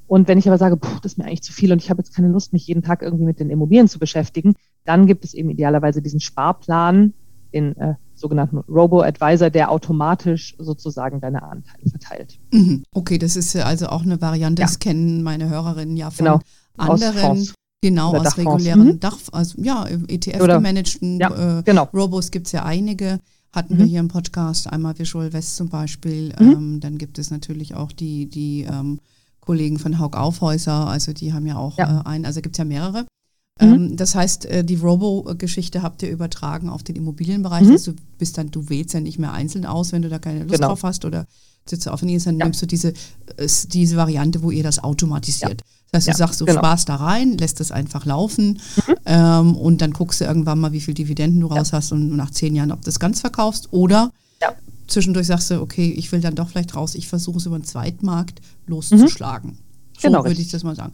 [0.07, 1.99] Und wenn ich aber sage, puh, das ist mir eigentlich zu viel und ich habe
[1.99, 5.33] jetzt keine Lust, mich jeden Tag irgendwie mit den Immobilien zu beschäftigen, dann gibt es
[5.33, 7.13] eben idealerweise diesen Sparplan,
[7.51, 12.39] den äh, sogenannten Robo-Advisor, der automatisch sozusagen deine Anteile verteilt.
[12.51, 12.83] Mhm.
[12.91, 14.65] Okay, das ist also auch eine Variante, ja.
[14.65, 16.39] das kennen meine Hörerinnen ja von genau.
[16.75, 17.23] anderen.
[17.23, 18.99] Aus genau, Oder aus regulären mhm.
[18.99, 21.87] Dach, also ja, ETF-gemanagten ja, äh, genau.
[21.93, 23.19] Robos gibt es ja einige.
[23.51, 23.77] Hatten mhm.
[23.77, 26.33] wir hier im Podcast, einmal Visual West zum Beispiel.
[26.39, 26.51] Mhm.
[26.51, 28.99] Ähm, dann gibt es natürlich auch die, die ähm,
[29.39, 32.01] Kollegen von Haug Aufhäuser, also die haben ja auch ja.
[32.01, 33.05] Äh, einen, also gibt es ja mehrere.
[33.59, 33.73] Mhm.
[33.73, 37.63] Ähm, das heißt, äh, die Robo-Geschichte habt ihr übertragen auf den Immobilienbereich.
[37.63, 37.71] Mhm.
[37.71, 40.39] Also du bist dann, du wählst ja nicht mehr einzeln aus, wenn du da keine
[40.39, 40.69] Lust genau.
[40.69, 41.25] drauf hast oder
[41.65, 42.01] Sitze auf.
[42.01, 42.45] Und dann ja.
[42.45, 42.93] nimmst du diese,
[43.67, 45.61] diese Variante, wo ihr das automatisiert.
[45.61, 45.67] Ja.
[45.91, 46.59] Das heißt, du ja, sagst, du genau.
[46.59, 48.95] sparst da rein, lässt es einfach laufen mhm.
[49.05, 52.31] ähm, und dann guckst du irgendwann mal, wie viel Dividenden du raus hast und nach
[52.31, 54.11] zehn Jahren, ob du das ganz verkaufst oder
[54.87, 57.63] zwischendurch sagst du, okay, ich will dann doch vielleicht raus, ich versuche es über den
[57.63, 59.51] Zweitmarkt loszuschlagen.
[59.51, 59.57] Mhm.
[59.97, 60.93] So genau, würde ich das mal sagen.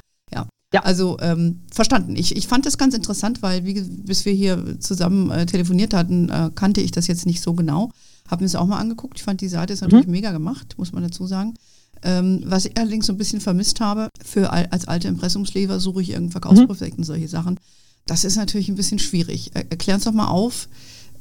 [0.73, 0.83] Ja.
[0.83, 2.15] Also ähm, verstanden.
[2.15, 6.29] Ich, ich fand das ganz interessant, weil wie, bis wir hier zusammen äh, telefoniert hatten,
[6.29, 7.91] äh, kannte ich das jetzt nicht so genau.
[8.29, 9.17] Habe mir es auch mal angeguckt.
[9.17, 10.13] Ich fand die Seite ist natürlich mhm.
[10.13, 11.55] mega gemacht, muss man dazu sagen.
[12.03, 16.11] Ähm, was ich allerdings so ein bisschen vermisst habe, für als alte Impressumslever suche ich
[16.11, 17.01] irgendein Verkaufsprojekt mhm.
[17.01, 17.59] und solche Sachen.
[18.05, 19.51] Das ist natürlich ein bisschen schwierig.
[19.53, 20.67] Er, Erklär uns doch mal auf,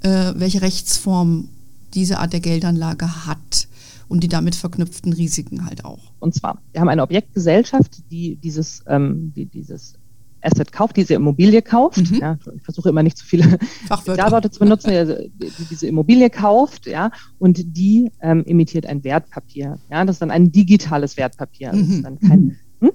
[0.03, 1.49] äh, welche Rechtsform
[1.93, 3.67] diese Art der Geldanlage hat
[4.11, 6.13] und die damit verknüpften Risiken halt auch.
[6.19, 9.95] Und zwar, wir haben eine Objektgesellschaft, die dieses, ähm, die dieses
[10.43, 12.11] Asset kauft, diese Immobilie kauft.
[12.11, 12.19] Mhm.
[12.19, 16.87] Ja, ich versuche immer nicht zu viele Fachwörter zu benutzen, also, die, diese Immobilie kauft,
[16.87, 19.79] ja, und die ähm, emittiert ein Wertpapier.
[19.91, 21.73] Ja, das ist dann ein digitales Wertpapier.
[21.73, 22.03] Ist mhm.
[22.03, 22.91] dann kein, hm?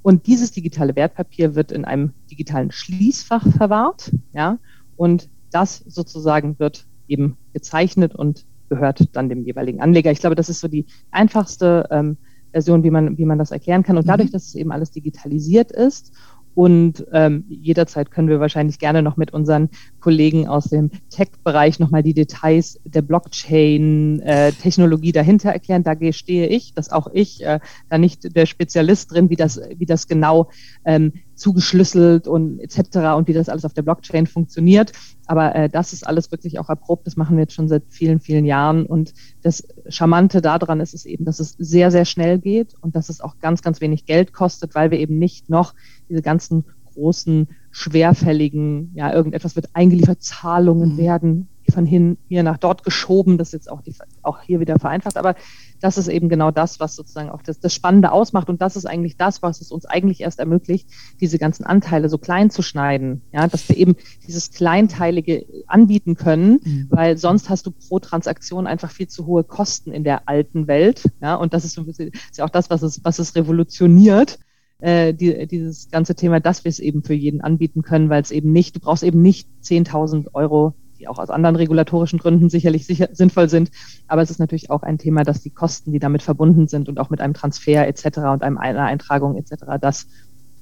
[0.00, 4.58] Und dieses digitale Wertpapier wird in einem digitalen Schließfach verwahrt, ja,
[4.96, 10.10] und das sozusagen wird eben gezeichnet und gehört dann dem jeweiligen Anleger.
[10.10, 12.16] Ich glaube, das ist so die einfachste ähm,
[12.52, 13.96] Version, wie man, wie man das erklären kann.
[13.96, 14.32] Und dadurch, mhm.
[14.32, 16.12] dass es eben alles digitalisiert ist
[16.54, 19.70] und ähm, jederzeit können wir wahrscheinlich gerne noch mit unseren
[20.04, 25.82] Kollegen aus dem Tech-Bereich nochmal die Details der Blockchain-Technologie dahinter erklären.
[25.82, 29.86] Da stehe ich, dass auch ich äh, da nicht der Spezialist drin, wie das, wie
[29.86, 30.50] das genau
[30.84, 32.98] ähm, zugeschlüsselt und etc.
[33.16, 34.92] und wie das alles auf der Blockchain funktioniert.
[35.24, 37.06] Aber äh, das ist alles wirklich auch erprobt.
[37.06, 38.84] Das machen wir jetzt schon seit vielen, vielen Jahren.
[38.84, 43.08] Und das Charmante daran ist es eben, dass es sehr, sehr schnell geht und dass
[43.08, 45.72] es auch ganz, ganz wenig Geld kostet, weil wir eben nicht noch
[46.10, 50.98] diese ganzen großen, schwerfälligen, ja, irgendetwas wird eingeliefert, Zahlungen mhm.
[50.98, 53.38] werden von hin, hier nach dort geschoben.
[53.38, 55.16] Das ist jetzt auch, die, auch hier wieder vereinfacht.
[55.16, 55.34] Aber
[55.80, 58.48] das ist eben genau das, was sozusagen auch das, das Spannende ausmacht.
[58.48, 60.88] Und das ist eigentlich das, was es uns eigentlich erst ermöglicht,
[61.20, 63.22] diese ganzen Anteile so klein zu schneiden.
[63.32, 66.86] Ja, dass wir eben dieses Kleinteilige anbieten können, mhm.
[66.90, 71.10] weil sonst hast du pro Transaktion einfach viel zu hohe Kosten in der alten Welt.
[71.20, 73.34] Ja, und das ist, so ein bisschen, ist ja auch das, was es, was es
[73.34, 74.38] revolutioniert
[74.78, 78.30] äh, die, dieses ganze Thema, dass wir es eben für jeden anbieten können, weil es
[78.30, 82.86] eben nicht, du brauchst eben nicht 10.000 Euro die auch aus anderen regulatorischen Gründen sicherlich
[82.86, 83.70] sicher, sinnvoll sind.
[84.06, 86.98] Aber es ist natürlich auch ein Thema, dass die Kosten, die damit verbunden sind und
[86.98, 88.18] auch mit einem Transfer etc.
[88.32, 90.06] und einem, einer Eintragung etc., das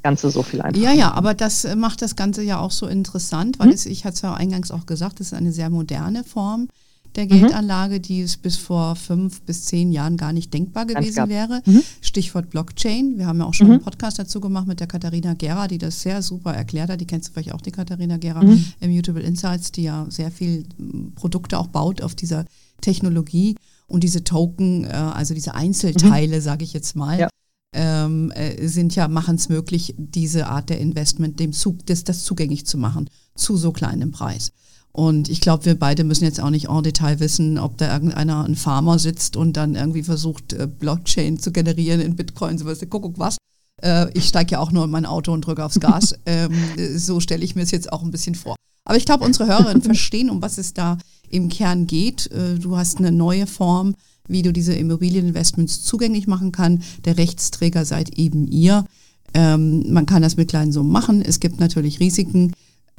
[0.03, 0.85] Ganze so viel einfacher.
[0.85, 3.75] Ja, ja, aber das macht das Ganze ja auch so interessant, weil hm?
[3.75, 6.69] es, ich hatte es ja eingangs auch gesagt, es ist eine sehr moderne Form
[7.15, 11.63] der Geldanlage, die es bis vor fünf bis zehn Jahren gar nicht denkbar gewesen wäre.
[11.67, 11.83] Mhm.
[12.01, 13.19] Stichwort Blockchain.
[13.19, 13.75] Wir haben ja auch schon mhm.
[13.75, 17.01] einen Podcast dazu gemacht mit der Katharina Gera, die das sehr super erklärt hat.
[17.01, 18.65] Die kennst du vielleicht auch, die Katharina Gera, mhm.
[18.81, 22.47] Immutable Insights, die ja sehr viel hm, Produkte auch baut auf dieser
[22.81, 23.57] Technologie.
[23.87, 26.43] Und diese Token, äh, also diese Einzelteile, mhm.
[26.43, 27.29] sage ich jetzt mal, ja.
[27.75, 32.23] Ähm, äh, sind ja, machen es möglich, diese Art der Investment, dem Zug, das, das
[32.23, 34.53] zugänglich zu machen, zu so kleinem Preis.
[34.93, 38.45] Und ich glaube, wir beide müssen jetzt auch nicht en Detail wissen, ob da irgendeiner,
[38.45, 42.81] ein Farmer sitzt und dann irgendwie versucht, äh, Blockchain zu generieren in Bitcoin, sowas.
[42.89, 43.39] Guck, was.
[43.83, 46.15] Äh, ich steige ja auch nur in mein Auto und drücke aufs Gas.
[46.27, 46.53] ähm,
[46.95, 48.55] so stelle ich mir es jetzt auch ein bisschen vor.
[48.85, 50.99] Aber ich glaube, unsere Hörerinnen verstehen, um was es da
[51.31, 52.31] im Kern geht.
[52.31, 53.95] Äh, du hast eine neue Form,
[54.29, 56.83] wie du diese Immobilieninvestments zugänglich machen kann.
[57.07, 58.85] Der Rechtsträger seid eben ihr.
[59.33, 61.23] Ähm, man kann das mit kleinen Summen machen.
[61.23, 62.53] Es gibt natürlich Risiken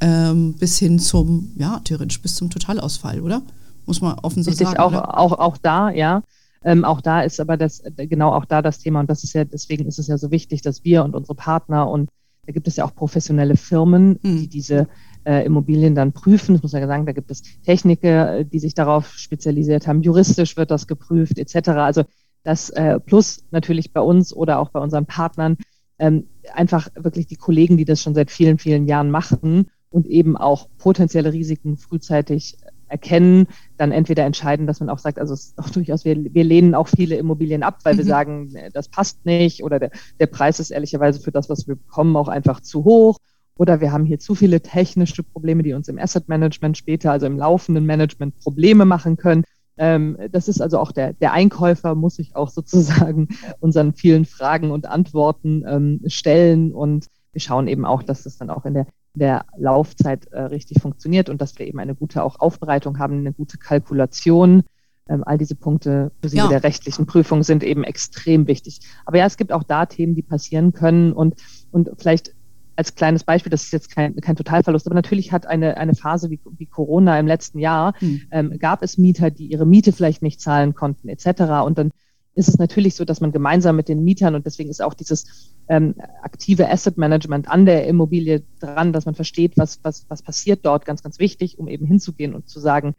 [0.04, 3.42] ähm, bis hin zum, ja, theoretisch bis zum Totalausfall, oder?
[3.86, 4.80] Muss man offen so Richtig, sagen.
[4.80, 6.24] Auch, auch, auch da, ja.
[6.66, 9.44] Ähm, auch da ist aber das, genau auch da das Thema und das ist ja,
[9.46, 12.10] deswegen ist es ja so wichtig, dass wir und unsere Partner und
[12.46, 14.38] da gibt es ja auch professionelle Firmen, mhm.
[14.38, 14.88] die diese
[15.26, 16.56] äh, Immobilien dann prüfen.
[16.56, 20.04] Das muss man ja sagen, da gibt es Techniker, äh, die sich darauf spezialisiert haben.
[20.04, 21.70] Juristisch wird das geprüft, etc.
[21.70, 22.04] Also
[22.44, 25.58] das äh, plus natürlich bei uns oder auch bei unseren Partnern
[26.00, 30.36] ähm, einfach wirklich die Kollegen, die das schon seit vielen, vielen Jahren machen und eben
[30.36, 35.58] auch potenzielle Risiken frühzeitig erkennen, dann entweder entscheiden, dass man auch sagt, also es ist
[35.58, 37.98] auch durchaus, wir, wir lehnen auch viele Immobilien ab, weil mhm.
[38.00, 41.76] wir sagen, das passt nicht oder der, der Preis ist ehrlicherweise für das, was wir
[41.76, 43.18] bekommen, auch einfach zu hoch.
[43.56, 47.28] Oder wir haben hier zu viele technische Probleme, die uns im Asset Management später, also
[47.28, 49.44] im laufenden Management Probleme machen können.
[49.78, 53.30] Ähm, das ist also auch der, der Einkäufer muss sich auch sozusagen
[53.60, 58.52] unseren vielen Fragen und Antworten ähm, stellen und wir schauen eben auch, dass das dann
[58.52, 62.40] auch in der der Laufzeit äh, richtig funktioniert und dass wir eben eine gute auch
[62.40, 64.64] Aufbereitung haben, eine gute Kalkulation.
[65.10, 66.48] Ähm, all diese Punkte ja.
[66.48, 68.80] der rechtlichen Prüfung sind eben extrem wichtig.
[69.06, 71.36] Aber ja, es gibt auch da Themen, die passieren können und,
[71.72, 72.34] und vielleicht
[72.76, 76.30] als kleines Beispiel, das ist jetzt kein, kein Totalverlust, aber natürlich hat eine, eine Phase
[76.32, 78.22] wie, wie Corona im letzten Jahr, hm.
[78.32, 81.66] ähm, gab es Mieter, die ihre Miete vielleicht nicht zahlen konnten, etc.
[81.66, 81.92] Und dann
[82.36, 85.54] ist es natürlich so, dass man gemeinsam mit den Mietern und deswegen ist auch dieses
[85.68, 90.66] ähm, aktive Asset Management an der Immobilie dran, dass man versteht, was, was, was passiert
[90.66, 92.96] dort, ganz, ganz wichtig, um eben hinzugehen und zu sagen,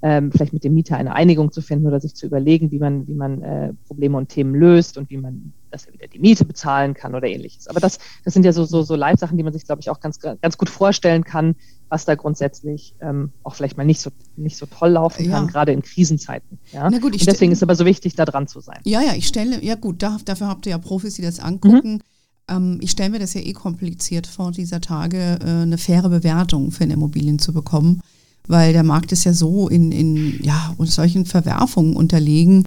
[0.00, 3.08] ähm, vielleicht mit dem Mieter eine Einigung zu finden oder sich zu überlegen, wie man,
[3.08, 6.44] wie man äh, Probleme und Themen löst und wie man, dass er wieder die Miete
[6.44, 7.66] bezahlen kann oder ähnliches.
[7.66, 9.98] Aber das, das sind ja so, so, so Leitsachen, die man sich, glaube ich, auch
[9.98, 11.56] ganz, ganz gut vorstellen kann,
[11.88, 15.50] was da grundsätzlich ähm, auch vielleicht mal nicht so, nicht so toll laufen kann, ja.
[15.50, 16.58] gerade in Krisenzeiten.
[16.72, 16.88] Ja?
[16.90, 18.80] Na gut, ich und deswegen ist es aber so wichtig, da dran zu sein.
[18.84, 21.94] Ja, ja, ich stelle, ja gut, da, dafür habt ihr ja Profis, die das angucken.
[21.94, 22.00] Mhm.
[22.48, 26.70] Ähm, ich stelle mir das ja eh kompliziert vor, dieser Tage äh, eine faire Bewertung
[26.70, 28.02] für eine Immobilien zu bekommen
[28.48, 32.64] weil der Markt ist ja so in, in ja, und solchen Verwerfungen unterlegen.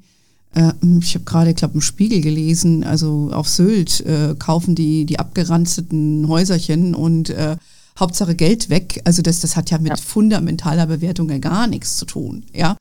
[0.53, 5.05] Äh, ich habe gerade, ich glaube, im Spiegel gelesen, also auf Sylt äh, kaufen die
[5.05, 7.57] die abgeranzten Häuserchen und äh,
[7.99, 9.01] Hauptsache Geld weg.
[9.05, 9.97] Also das, das hat ja mit ja.
[9.97, 12.45] fundamentaler Bewertung ja gar nichts zu tun.
[12.53, 12.77] Ja.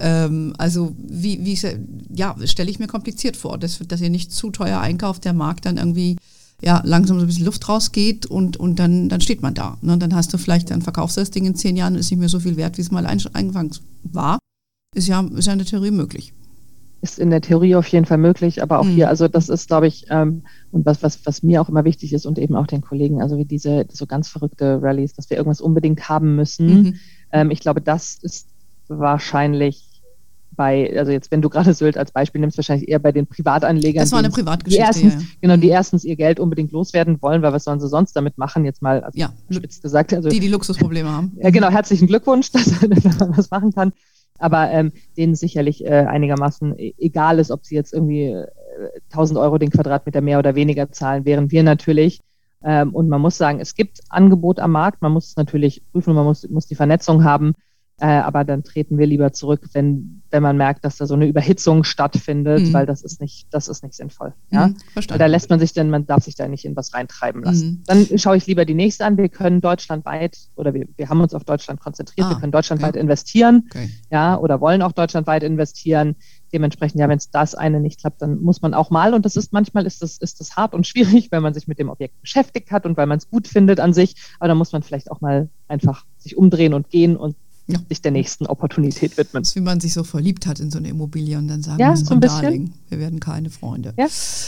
[0.00, 1.58] Ähm, also wie, wie
[2.14, 5.66] ja, stelle ich mir kompliziert vor, dass, dass ihr nicht zu teuer einkauft, der Markt
[5.66, 6.16] dann irgendwie
[6.62, 9.76] ja, langsam so ein bisschen Luft rausgeht und, und dann, dann steht man da.
[9.82, 9.98] Ne?
[9.98, 12.28] Dann hast du vielleicht, dann verkaufst du das Ding in zehn Jahren, ist nicht mehr
[12.28, 13.72] so viel wert, wie es mal eingefangen
[14.02, 14.38] war.
[14.94, 16.32] Ist ja, ist ja in der Theorie möglich.
[17.04, 18.94] Ist in der Theorie auf jeden Fall möglich, aber auch mhm.
[18.94, 22.14] hier, also das ist, glaube ich, ähm, und was, was, was mir auch immer wichtig
[22.14, 25.36] ist und eben auch den Kollegen, also wie diese so ganz verrückte Rallyes, dass wir
[25.36, 26.66] irgendwas unbedingt haben müssen.
[26.66, 26.94] Mhm.
[27.30, 28.48] Ähm, ich glaube, das ist
[28.88, 29.94] wahrscheinlich
[30.56, 34.02] bei, also jetzt, wenn du gerade Sylt als Beispiel nimmst, wahrscheinlich eher bei den Privatanlegern.
[34.02, 34.82] Das war eine Privatgeschichte.
[34.82, 35.28] Die erstens, ja.
[35.42, 38.64] Genau, die erstens ihr Geld unbedingt loswerden wollen, weil was sollen sie sonst damit machen?
[38.64, 40.14] Jetzt mal also ja, spitz gesagt.
[40.14, 41.32] Also, die, die Luxusprobleme haben.
[41.36, 43.92] Ja, genau, herzlichen Glückwunsch, dass, dass man was machen kann.
[44.38, 48.46] Aber ähm, denen sicherlich äh, einigermaßen e-, egal ist, ob sie jetzt irgendwie äh,
[49.10, 52.20] 1000 Euro den Quadratmeter mehr oder weniger zahlen, während wir natürlich
[52.64, 56.14] ähm, und man muss sagen, es gibt Angebot am Markt, man muss es natürlich prüfen,
[56.14, 57.52] man muss, muss die Vernetzung haben.
[58.00, 61.26] Äh, aber dann treten wir lieber zurück, wenn, wenn man merkt, dass da so eine
[61.26, 62.72] Überhitzung stattfindet, mhm.
[62.72, 64.34] weil das ist nicht, das ist nicht sinnvoll.
[64.50, 64.68] Ja?
[64.68, 64.76] Mhm,
[65.06, 67.68] da lässt man sich denn, man darf sich da nicht in was reintreiben lassen.
[67.68, 67.82] Mhm.
[67.86, 69.16] Dann schaue ich lieber die nächste an.
[69.16, 72.94] Wir können deutschlandweit oder wir, wir haben uns auf Deutschland konzentriert, ah, wir können deutschlandweit
[72.94, 73.00] okay.
[73.00, 73.88] investieren, okay.
[74.10, 76.16] ja, oder wollen auch deutschlandweit investieren.
[76.52, 79.36] Dementsprechend, ja, wenn es das eine nicht klappt, dann muss man auch mal, und das
[79.36, 82.20] ist manchmal ist das, ist das hart und schwierig, weil man sich mit dem Objekt
[82.20, 85.12] beschäftigt hat und weil man es gut findet an sich, aber da muss man vielleicht
[85.12, 87.78] auch mal einfach sich umdrehen und gehen und ja.
[87.88, 89.42] sich der nächsten Opportunität widmen.
[89.42, 91.80] Das ist, wie man sich so verliebt hat in so eine Immobilie und dann sagen,
[91.80, 92.42] ja, so ein bisschen.
[92.42, 93.94] Darling, wir werden keine Freunde.
[93.96, 94.06] Ja,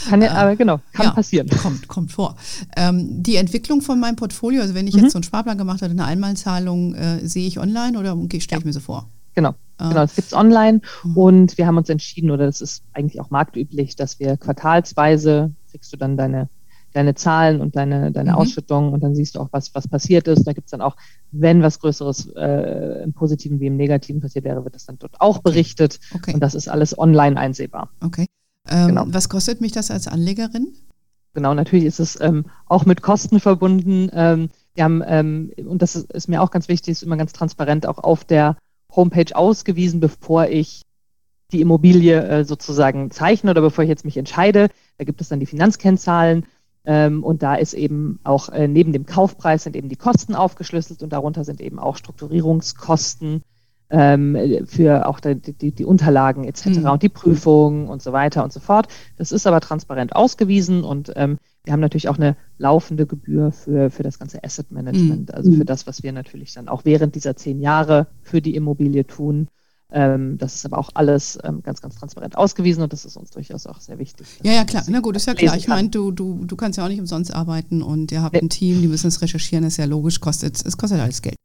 [0.09, 1.49] kann ja, äh, aber genau, kann ja, passieren.
[1.49, 2.35] Kommt, kommt vor.
[2.75, 5.03] Ähm, die Entwicklung von meinem Portfolio, also wenn ich mhm.
[5.03, 8.59] jetzt so einen Sparplan gemacht habe, eine Einmalzahlung, äh, sehe ich online oder okay, stelle
[8.59, 9.09] ich mir so vor?
[9.33, 9.53] Genau.
[9.77, 9.89] Ah.
[9.89, 11.17] Genau, das gibt es online mhm.
[11.17, 15.93] und wir haben uns entschieden, oder das ist eigentlich auch marktüblich, dass wir quartalsweise kriegst
[15.93, 16.49] du dann deine
[16.93, 18.37] deine Zahlen und deine, deine mhm.
[18.37, 20.45] Ausschüttungen und dann siehst du auch, was, was passiert ist.
[20.45, 20.95] Da gibt es dann auch,
[21.31, 25.19] wenn was Größeres äh, im Positiven wie im Negativen passiert wäre, wird das dann dort
[25.19, 25.99] auch berichtet.
[26.13, 26.33] Okay.
[26.33, 27.89] Und das ist alles online einsehbar.
[28.03, 28.25] Okay.
[28.69, 29.05] Ähm, genau.
[29.07, 30.73] Was kostet mich das als Anlegerin?
[31.33, 34.09] Genau, natürlich ist es ähm, auch mit Kosten verbunden.
[34.11, 37.33] Ähm, wir haben, ähm, und das ist, ist, mir auch ganz wichtig, ist immer ganz
[37.33, 38.57] transparent auch auf der
[38.95, 40.81] Homepage ausgewiesen, bevor ich
[41.51, 44.69] die Immobilie äh, sozusagen zeichne oder bevor ich jetzt mich entscheide.
[44.97, 46.45] Da gibt es dann die Finanzkennzahlen
[46.87, 51.11] und da ist eben auch äh, neben dem Kaufpreis sind eben die Kosten aufgeschlüsselt und
[51.11, 53.43] darunter sind eben auch Strukturierungskosten
[53.89, 56.67] ähm, für auch die, die, die Unterlagen etc.
[56.67, 56.85] Mhm.
[56.85, 58.87] und die Prüfungen und so weiter und so fort.
[59.17, 63.89] Das ist aber transparent ausgewiesen und ähm, wir haben natürlich auch eine laufende Gebühr für,
[63.89, 65.35] für das ganze Asset Management, mhm.
[65.35, 69.05] also für das, was wir natürlich dann auch während dieser zehn Jahre für die Immobilie
[69.05, 69.49] tun.
[69.89, 73.29] Ähm, das ist aber auch alles ähm, ganz, ganz transparent ausgewiesen und das ist uns
[73.29, 74.27] durchaus auch sehr wichtig.
[74.43, 74.83] Ja, ja, klar.
[74.87, 75.55] Na gut, ist ja klar.
[75.55, 78.41] Ich meine, du, du, du kannst ja auch nicht umsonst arbeiten und ihr habt nee.
[78.41, 81.35] ein Team, die müssen es recherchieren, das ist ja logisch, kostet, es kostet alles Geld.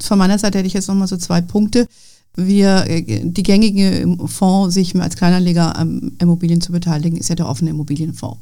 [0.00, 1.88] Von meiner Seite hätte ich jetzt nochmal so zwei Punkte.
[2.36, 7.48] Wir, äh, die gängige Fonds, sich als Kleinanleger am Immobilien zu beteiligen, ist ja der
[7.48, 8.40] offene Immobilienfonds.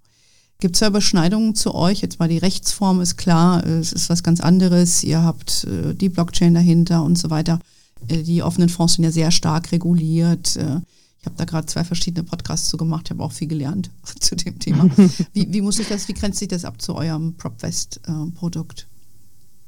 [0.58, 2.00] Gibt es da Überschneidungen zu euch?
[2.00, 5.04] Jetzt mal die Rechtsform ist klar, es ist was ganz anderes.
[5.04, 7.60] Ihr habt äh, die Blockchain dahinter und so weiter.
[8.08, 10.56] Äh, die offenen Fonds sind ja sehr stark reguliert.
[10.56, 10.80] Äh,
[11.18, 14.58] ich habe da gerade zwei verschiedene Podcasts zu gemacht, habe auch viel gelernt zu dem
[14.58, 14.88] Thema.
[15.32, 18.86] Wie, wie, muss ich das, wie grenzt sich das ab zu eurem PropVest-Produkt?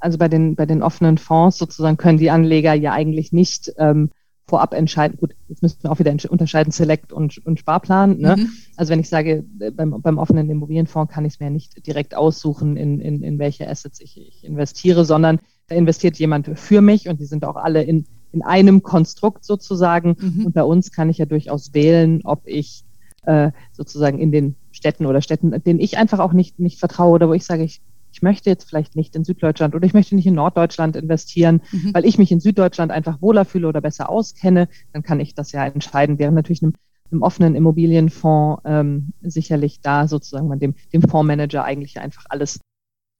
[0.01, 4.11] also bei den, bei den offenen Fonds sozusagen können die Anleger ja eigentlich nicht ähm,
[4.47, 5.19] vorab entscheiden.
[5.19, 8.19] Gut, jetzt müssen wir auch wieder unterscheiden Select und, und Sparplan.
[8.19, 8.37] Ne?
[8.37, 8.51] Mhm.
[8.77, 12.14] Also wenn ich sage, äh, beim, beim offenen Immobilienfonds kann ich es mir nicht direkt
[12.14, 17.09] aussuchen, in, in, in welche Assets ich, ich investiere, sondern da investiert jemand für mich
[17.09, 20.17] und die sind auch alle in, in einem Konstrukt sozusagen.
[20.19, 20.47] Mhm.
[20.47, 22.85] Und bei uns kann ich ja durchaus wählen, ob ich
[23.23, 27.29] äh, sozusagen in den Städten oder Städten, denen ich einfach auch nicht, nicht vertraue oder
[27.29, 27.81] wo ich sage, ich,
[28.12, 31.95] ich möchte jetzt vielleicht nicht in Süddeutschland oder ich möchte nicht in Norddeutschland investieren, mhm.
[31.95, 35.53] weil ich mich in Süddeutschland einfach wohler fühle oder besser auskenne, dann kann ich das
[35.53, 36.19] ja entscheiden.
[36.19, 36.75] Während natürlich einem
[37.11, 42.61] einem offenen Immobilienfonds ähm, sicherlich da sozusagen man dem, dem Fondsmanager eigentlich einfach alles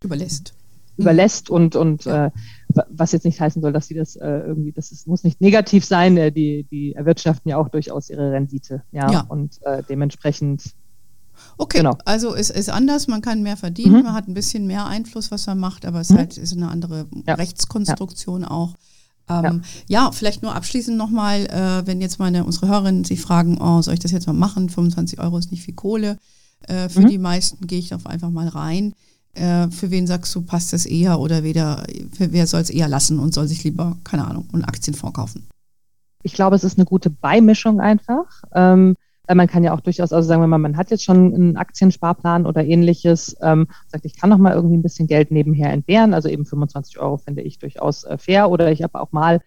[0.05, 0.55] überlässt.
[0.98, 2.30] Überlässt und, und äh,
[2.90, 5.84] was jetzt nicht heißen soll, dass sie das äh, irgendwie, das ist, muss nicht negativ
[5.84, 8.82] sein, äh, die, die erwirtschaften ja auch durchaus ihre Rendite.
[8.92, 9.20] Ja, ja.
[9.28, 10.74] und äh, dementsprechend
[11.56, 11.96] Okay, genau.
[12.04, 14.02] also es ist anders, man kann mehr verdienen, mhm.
[14.02, 16.18] man hat ein bisschen mehr Einfluss, was man macht, aber es mhm.
[16.18, 17.34] halt ist eine andere ja.
[17.34, 18.50] Rechtskonstruktion ja.
[18.50, 18.74] auch.
[19.28, 20.04] Ähm, ja.
[20.04, 20.12] ja.
[20.12, 24.00] vielleicht nur abschließend nochmal, äh, wenn jetzt meine unsere Hörerinnen sich fragen, oh, soll ich
[24.00, 24.68] das jetzt mal machen?
[24.68, 26.18] 25 Euro ist nicht viel Kohle.
[26.62, 27.08] Äh, für mhm.
[27.08, 28.94] die meisten gehe ich doch einfach mal rein.
[29.35, 32.88] Äh, für wen sagst du, passt das eher oder weder, für wer soll es eher
[32.88, 35.49] lassen und soll sich lieber, keine Ahnung, einen Aktienfonds kaufen?
[36.23, 38.43] Ich glaube, es ist eine gute Beimischung einfach.
[38.53, 38.97] Ähm,
[39.29, 41.57] weil man kann ja auch durchaus, also sagen wir mal, man hat jetzt schon einen
[41.59, 46.14] Aktiensparplan oder ähnliches, ähm, sagt, ich kann noch mal irgendwie ein bisschen Geld nebenher entbehren,
[46.14, 49.41] also eben 25 Euro finde ich durchaus äh, fair oder ich habe auch mal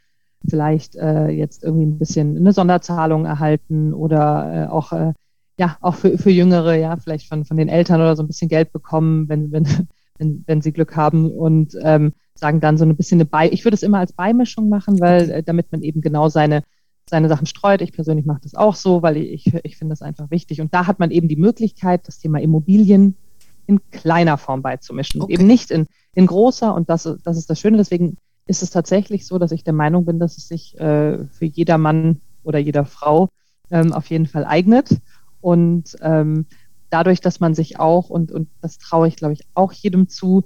[0.47, 5.13] vielleicht äh, jetzt irgendwie ein bisschen eine Sonderzahlung erhalten oder äh, auch äh,
[5.61, 8.49] ja auch für, für Jüngere ja vielleicht von von den Eltern oder so ein bisschen
[8.49, 9.65] Geld bekommen, wenn wenn
[10.17, 13.63] wenn, wenn sie Glück haben und ähm, sagen dann so ein bisschen eine Bei ich
[13.65, 16.63] würde es immer als Beimischung machen, weil äh, damit man eben genau seine
[17.09, 17.81] seine Sachen streut.
[17.81, 20.61] Ich persönlich mache das auch so, weil ich, ich finde das einfach wichtig.
[20.61, 23.15] Und da hat man eben die Möglichkeit, das Thema Immobilien
[23.67, 25.33] in kleiner Form beizumischen, okay.
[25.33, 26.73] eben nicht in, in großer.
[26.73, 27.77] Und das, das ist das Schöne.
[27.77, 31.45] Deswegen ist es tatsächlich so, dass ich der Meinung bin, dass es sich äh, für
[31.45, 33.29] jeder Mann oder jeder Frau
[33.71, 34.89] ähm, auf jeden Fall eignet.
[35.41, 36.45] Und ähm,
[36.89, 40.43] dadurch, dass man sich auch, und, und das traue ich, glaube ich, auch jedem zu,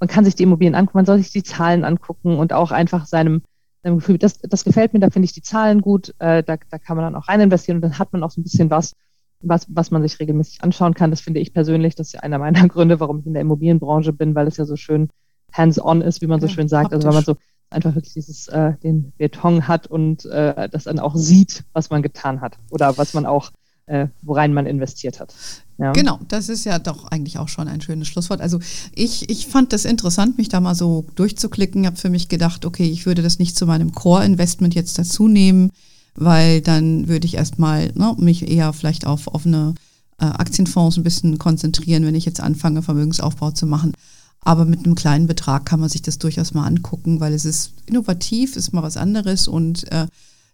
[0.00, 3.06] man kann sich die Immobilien angucken, man soll sich die Zahlen angucken und auch einfach
[3.06, 3.42] seinem,
[3.82, 6.96] Gefühl, das, das gefällt mir, da finde ich die Zahlen gut, äh, da, da kann
[6.96, 8.92] man dann auch rein investieren und dann hat man auch so ein bisschen was,
[9.40, 11.10] was, was man sich regelmäßig anschauen kann.
[11.10, 14.12] Das finde ich persönlich, das ist ja einer meiner Gründe, warum ich in der Immobilienbranche
[14.12, 15.08] bin, weil es ja so schön
[15.52, 16.92] hands-on ist, wie man so schön sagt.
[16.92, 17.36] Also weil man so
[17.70, 22.02] einfach wirklich dieses, äh, den Beton hat und äh, das dann auch sieht, was man
[22.02, 23.50] getan hat oder was man auch
[23.88, 25.34] äh, worein man investiert hat.
[25.78, 25.92] Ja.
[25.92, 28.40] Genau, das ist ja doch eigentlich auch schon ein schönes Schlusswort.
[28.40, 28.58] Also
[28.94, 31.82] ich, ich fand das interessant, mich da mal so durchzuklicken.
[31.82, 35.28] Ich habe für mich gedacht, okay, ich würde das nicht zu meinem Core-Investment jetzt dazu
[35.28, 35.70] nehmen,
[36.14, 39.74] weil dann würde ich erstmal ne, mich eher vielleicht auf offene
[40.20, 43.92] äh, Aktienfonds ein bisschen konzentrieren, wenn ich jetzt anfange, Vermögensaufbau zu machen.
[44.40, 47.72] Aber mit einem kleinen Betrag kann man sich das durchaus mal angucken, weil es ist
[47.86, 50.06] innovativ, ist mal was anderes und äh,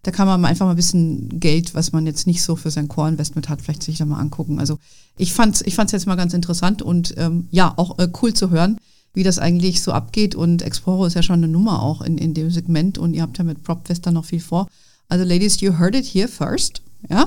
[0.05, 2.87] da kann man einfach mal ein bisschen Geld, was man jetzt nicht so für sein
[2.87, 4.59] Core-Investment hat, vielleicht sich da mal angucken.
[4.59, 4.77] Also
[5.17, 8.51] ich fand's, ich fand's jetzt mal ganz interessant und ähm, ja, auch äh, cool zu
[8.51, 8.77] hören,
[9.15, 10.35] wie das eigentlich so abgeht.
[10.35, 13.39] Und Exporo ist ja schon eine Nummer auch in, in dem Segment und ihr habt
[13.39, 14.67] ja mit PropFest da noch viel vor.
[15.09, 16.83] Also Ladies, you heard it here first.
[17.09, 17.25] Ja.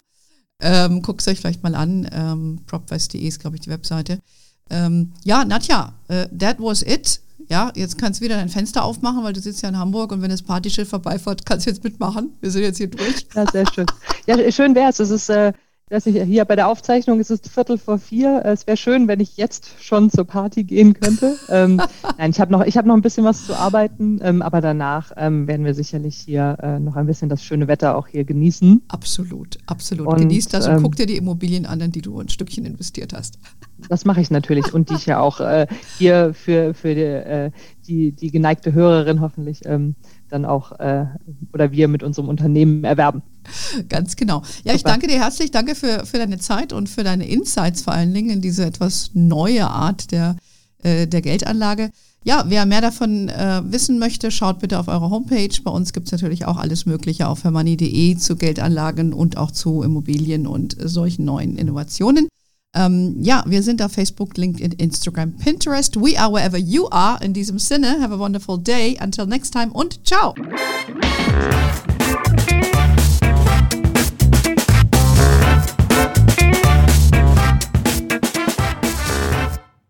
[0.62, 2.08] Ähm, Guckt es euch vielleicht mal an.
[2.12, 4.20] Ähm, propfest.de ist, glaube ich, die Webseite.
[4.70, 7.20] Ähm, ja, Nadja, uh, that was it.
[7.50, 10.20] Ja, jetzt kannst du wieder dein Fenster aufmachen, weil du sitzt ja in Hamburg und
[10.20, 12.36] wenn das Partyschiff vorbeifährt, kannst du jetzt mitmachen.
[12.40, 13.26] Wir sind jetzt hier durch.
[13.34, 13.86] Ja, sehr schön.
[14.26, 15.00] Ja, schön wäre es.
[15.00, 15.52] Es ist äh,
[15.88, 18.42] dass ich hier bei der Aufzeichnung ist es Viertel vor vier.
[18.44, 21.36] Es wäre schön, wenn ich jetzt schon zur Party gehen könnte.
[21.48, 21.80] ähm,
[22.18, 25.12] nein, ich habe noch, ich habe noch ein bisschen was zu arbeiten, ähm, aber danach
[25.16, 28.82] ähm, werden wir sicherlich hier äh, noch ein bisschen das schöne Wetter auch hier genießen.
[28.88, 30.06] Absolut, absolut.
[30.06, 32.64] Und, Genießt das und ähm, guck dir die Immobilien an, in die du ein Stückchen
[32.64, 33.38] investiert hast.
[33.88, 37.52] Das mache ich natürlich und die ich ja auch äh, hier für, für die, äh,
[37.86, 39.94] die, die geneigte Hörerin hoffentlich ähm,
[40.28, 41.06] dann auch äh,
[41.52, 43.22] oder wir mit unserem Unternehmen erwerben.
[43.88, 44.42] Ganz genau.
[44.64, 44.74] Ja, Super.
[44.74, 45.50] ich danke dir herzlich.
[45.50, 49.10] Danke für, für deine Zeit und für deine Insights vor allen Dingen in diese etwas
[49.14, 50.36] neue Art der,
[50.82, 51.90] äh, der Geldanlage.
[52.24, 55.48] Ja, wer mehr davon äh, wissen möchte, schaut bitte auf eure Homepage.
[55.62, 59.82] Bei uns gibt es natürlich auch alles Mögliche auf hermoney.de zu Geldanlagen und auch zu
[59.82, 62.28] Immobilien und solchen neuen Innovationen.
[62.74, 65.96] Ähm, ja, wir sind auf Facebook, LinkedIn, Instagram, Pinterest.
[65.96, 67.22] We are wherever you are.
[67.24, 68.98] In diesem Sinne, have a wonderful day.
[69.00, 70.34] Until next time und ciao.